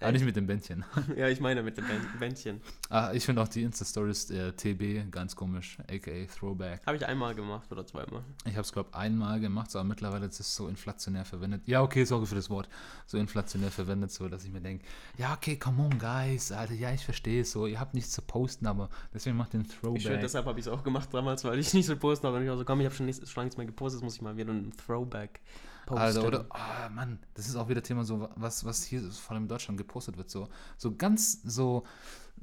[0.00, 0.84] Aber nicht mit dem Bändchen.
[1.16, 2.60] ja, ich meine mit dem Bänd- Bändchen.
[2.90, 6.80] Ah, ich finde auch die Insta-Stories äh, TB ganz komisch, aka Throwback.
[6.86, 8.22] Habe ich einmal gemacht oder zweimal.
[8.44, 11.62] Ich habe es, glaube einmal gemacht, aber mittlerweile ist es so inflationär verwendet.
[11.66, 12.68] Ja, okay, sorry für das Wort.
[13.06, 14.84] So inflationär verwendet, so dass ich mir denke,
[15.16, 17.66] ja, okay, come on, guys, Alter, ja, ich verstehe es so.
[17.66, 20.20] Ihr habt nichts zu posten, aber deswegen macht den Ich schwöre, Throwback.
[20.20, 22.36] deshalb habe ich es auch gemacht damals, weil ich nicht so posten habe.
[22.36, 24.14] Und ich war so, komm, ich habe schon, nichts- schon lange nichts mehr gepostet, muss
[24.16, 25.40] ich mal wieder einen Throwback
[25.86, 26.02] posten.
[26.02, 29.44] Alter, oder, oh, Mann, das ist auch wieder Thema so, was, was hier vor allem
[29.44, 31.84] in Deutschland gepostet wird, so, so ganz so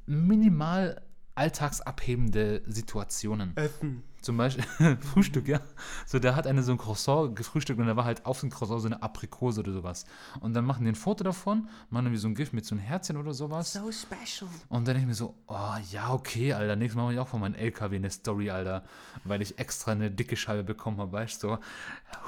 [0.05, 1.01] minimal
[1.35, 3.55] alltagsabhebende Situationen.
[3.55, 4.03] Essen.
[4.23, 4.63] Zum Beispiel
[5.01, 5.59] Frühstück, ja.
[6.05, 8.79] So, der hat eine so ein Croissant gefrühstückt und da war halt auf dem Croissant
[8.79, 10.05] so eine Aprikose oder sowas.
[10.39, 12.85] Und dann machen die ein Foto davon, machen irgendwie so ein Gift mit so einem
[12.85, 13.73] Herzchen oder sowas.
[13.73, 14.49] So special.
[14.69, 17.27] Und dann denke ich mir so, oh ja, okay, Alter, nächstes Mal mache ich auch
[17.27, 18.83] von meinem LKW eine Story, Alter,
[19.25, 21.49] weil ich extra eine dicke Scheibe bekommen habe, weißt du.
[21.49, 21.57] So,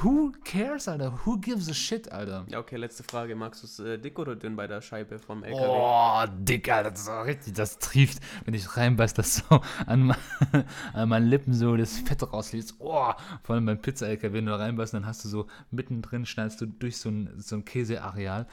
[0.02, 1.18] who cares, Alter?
[1.24, 2.46] Who gives a shit, Alter?
[2.50, 3.38] Ja, okay, letzte Frage.
[3.38, 5.66] Magst du es äh, dick oder dünn bei der Scheibe vom LKW?
[5.66, 10.14] Oh, dick, Alter, das ist so richtig, das trieft, wenn ich reinbeiß, das so an,
[10.94, 12.76] an meinen Lippen so das Fett rausliest.
[12.80, 13.12] Oh,
[13.44, 16.66] vor allem beim Pizza-LKW, wenn du da reinbeißt, dann hast du so mittendrin, schneidest du
[16.66, 18.48] durch so ein, so ein Käseareal.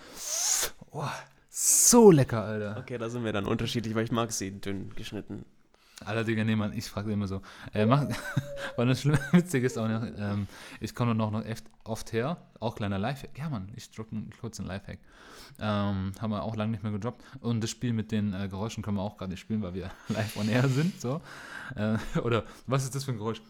[0.90, 1.08] Oh,
[1.48, 2.76] so lecker, Alter.
[2.78, 5.44] Okay, da sind wir dann unterschiedlich, weil ich mag sie dünn geschnitten.
[6.02, 7.42] Aller Digga, nee, Mann, ich frage immer so.
[7.72, 8.06] Äh, mach,
[8.76, 10.46] weil das Schlimme, witzig ist auch noch, ähm,
[10.80, 13.38] ich komme noch, noch oft, oft her, auch kleiner Lifehack.
[13.38, 14.98] Ja, Mann, ich droppe einen kurzen Lifehack.
[15.58, 17.22] Ähm, haben wir auch lange nicht mehr gedroppt.
[17.40, 19.90] Und das Spiel mit den äh, Geräuschen können wir auch gerade nicht spielen, weil wir
[20.08, 21.00] live on air sind.
[21.00, 21.20] So.
[21.76, 23.42] Äh, oder was ist das für ein Geräusch?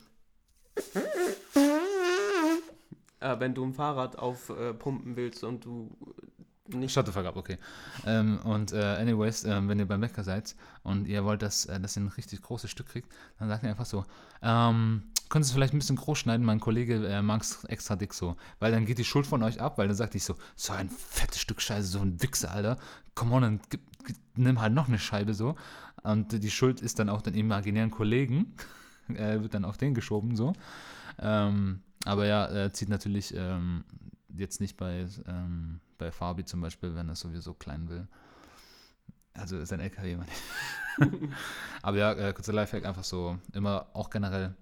[3.20, 5.96] Äh, wenn du ein Fahrrad aufpumpen willst und du
[6.80, 6.92] nicht.
[6.92, 7.58] Shut the fuck up, okay.
[8.06, 11.80] Ähm, und äh, anyways, ähm, wenn ihr beim Bäcker seid und ihr wollt, dass, äh,
[11.80, 14.04] dass ihr ein richtig großes Stück kriegt, dann sagt ihr einfach so,
[14.42, 17.96] ähm, könnt ihr es vielleicht ein bisschen groß schneiden, mein Kollege äh, mag es extra
[17.96, 18.36] dick so.
[18.58, 20.90] Weil dann geht die Schuld von euch ab, weil dann sagt ich so, so ein
[20.90, 22.76] fettes Stück Scheiße, so ein Wichser, Alter.
[23.14, 23.60] Come on, dann
[24.34, 25.56] nimm halt noch eine Scheibe so.
[26.02, 28.54] Und die Schuld ist dann auch den imaginären Kollegen,
[29.08, 30.52] äh, wird dann auf den geschoben so.
[31.18, 33.84] Ähm, aber ja, er zieht natürlich ähm,
[34.36, 38.06] jetzt nicht bei, ähm, bei Fabi zum Beispiel, wenn er sowieso klein will.
[39.34, 40.32] Also ist ein LKW nicht.
[41.82, 44.54] Aber ja, äh, kurzer Lifehack, einfach so, immer auch generell.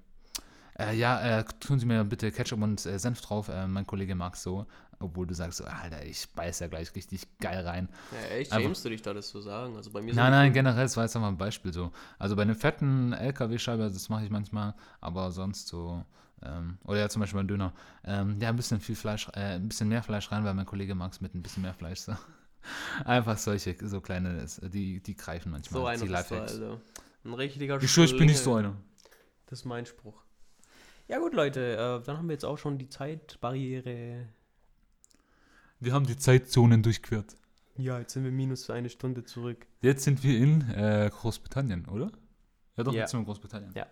[0.79, 3.49] Äh, ja, äh, tun Sie mir bitte Ketchup und äh, Senf drauf.
[3.49, 4.67] Äh, mein Kollege mag so,
[5.01, 7.89] obwohl du sagst so, Alter, ich beiß ja gleich richtig geil rein.
[8.13, 9.77] Ja, echt, schämst du dich da, das zu sagen?
[9.77, 11.91] Also bei mir Nein, nein, generell, das war jetzt einfach ein Beispiel so.
[12.19, 16.05] Also bei einer fetten LKW-Scheibe, das mache ich manchmal, aber sonst so,
[16.43, 17.73] ähm, oder ja zum Beispiel beim Döner,
[18.05, 20.95] ähm, ja, ein bisschen viel Fleisch, äh, ein bisschen mehr Fleisch rein, weil mein Kollege
[20.95, 22.01] mag es mit ein bisschen mehr Fleisch.
[22.01, 22.15] So.
[23.05, 25.81] Einfach solche, so kleine, die, die greifen manchmal.
[25.81, 26.53] so einer die bist du, Lifehacks.
[26.53, 26.81] also.
[27.25, 28.77] Ein richtiger Ich schwör, ich bin nicht so einer.
[29.47, 30.23] Das ist mein Spruch.
[31.09, 31.61] Ja gut, Leute,
[32.01, 34.27] äh, dann haben wir jetzt auch schon die Zeitbarriere.
[35.81, 37.35] Wir haben die Zeitzonen durchquert.
[37.77, 39.67] Ja, jetzt sind wir minus für eine Stunde zurück.
[39.81, 42.11] Jetzt sind wir in äh, Großbritannien, oder?
[42.77, 43.01] Ja doch, Ja.
[43.01, 43.73] jetzt sind wir in Großbritannien.
[43.75, 43.87] Ja.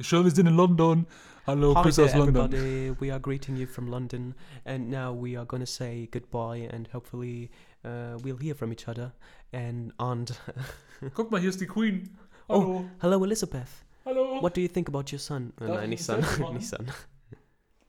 [0.00, 1.06] Schwör, wir sind in London.
[1.44, 2.52] Hello, Hi Grüße there, aus London.
[2.52, 2.94] everybody.
[3.00, 4.34] We are greeting you from London,
[4.64, 7.50] and now we are gonna say goodbye, and hopefully
[7.84, 9.12] uh, we'll hear from each other.
[9.52, 10.30] And and
[11.14, 12.16] Guck mal, hier ist die Queen.
[12.48, 12.84] Oh.
[13.00, 13.84] hello, Elizabeth.
[14.04, 14.40] hallo.
[14.40, 15.52] What do you think about your son?
[15.60, 16.54] Äh, Darf nein, ich nicht son, machen?
[16.54, 16.86] nicht son.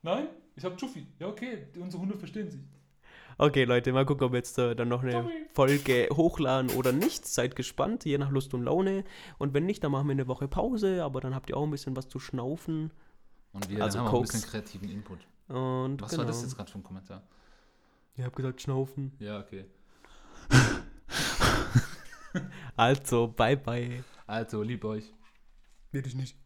[0.02, 1.06] Nein, ich hab Chuffy.
[1.20, 2.62] Ja, okay, unsere Hunde verstehen sich.
[3.42, 5.26] Okay, Leute, mal gucken, ob wir jetzt äh, dann noch eine.
[5.54, 7.26] Folge hochladen oder nicht.
[7.26, 9.06] Seid gespannt, je nach Lust und Laune.
[9.38, 11.72] Und wenn nicht, dann machen wir eine Woche Pause, aber dann habt ihr auch ein
[11.72, 12.92] bisschen was zu schnaufen.
[13.54, 14.32] Und wir Also haben wir ein Koks.
[14.34, 15.20] bisschen kreativen Input.
[15.48, 16.24] Und Was genau.
[16.24, 17.24] war das jetzt gerade für ein Kommentar?
[18.18, 19.14] Ich hab gesagt, schnaufen.
[19.20, 19.66] Ja, okay.
[22.76, 24.04] Also, bye bye.
[24.28, 25.12] Also, lieb euch.
[25.92, 26.38] Will ich nicht.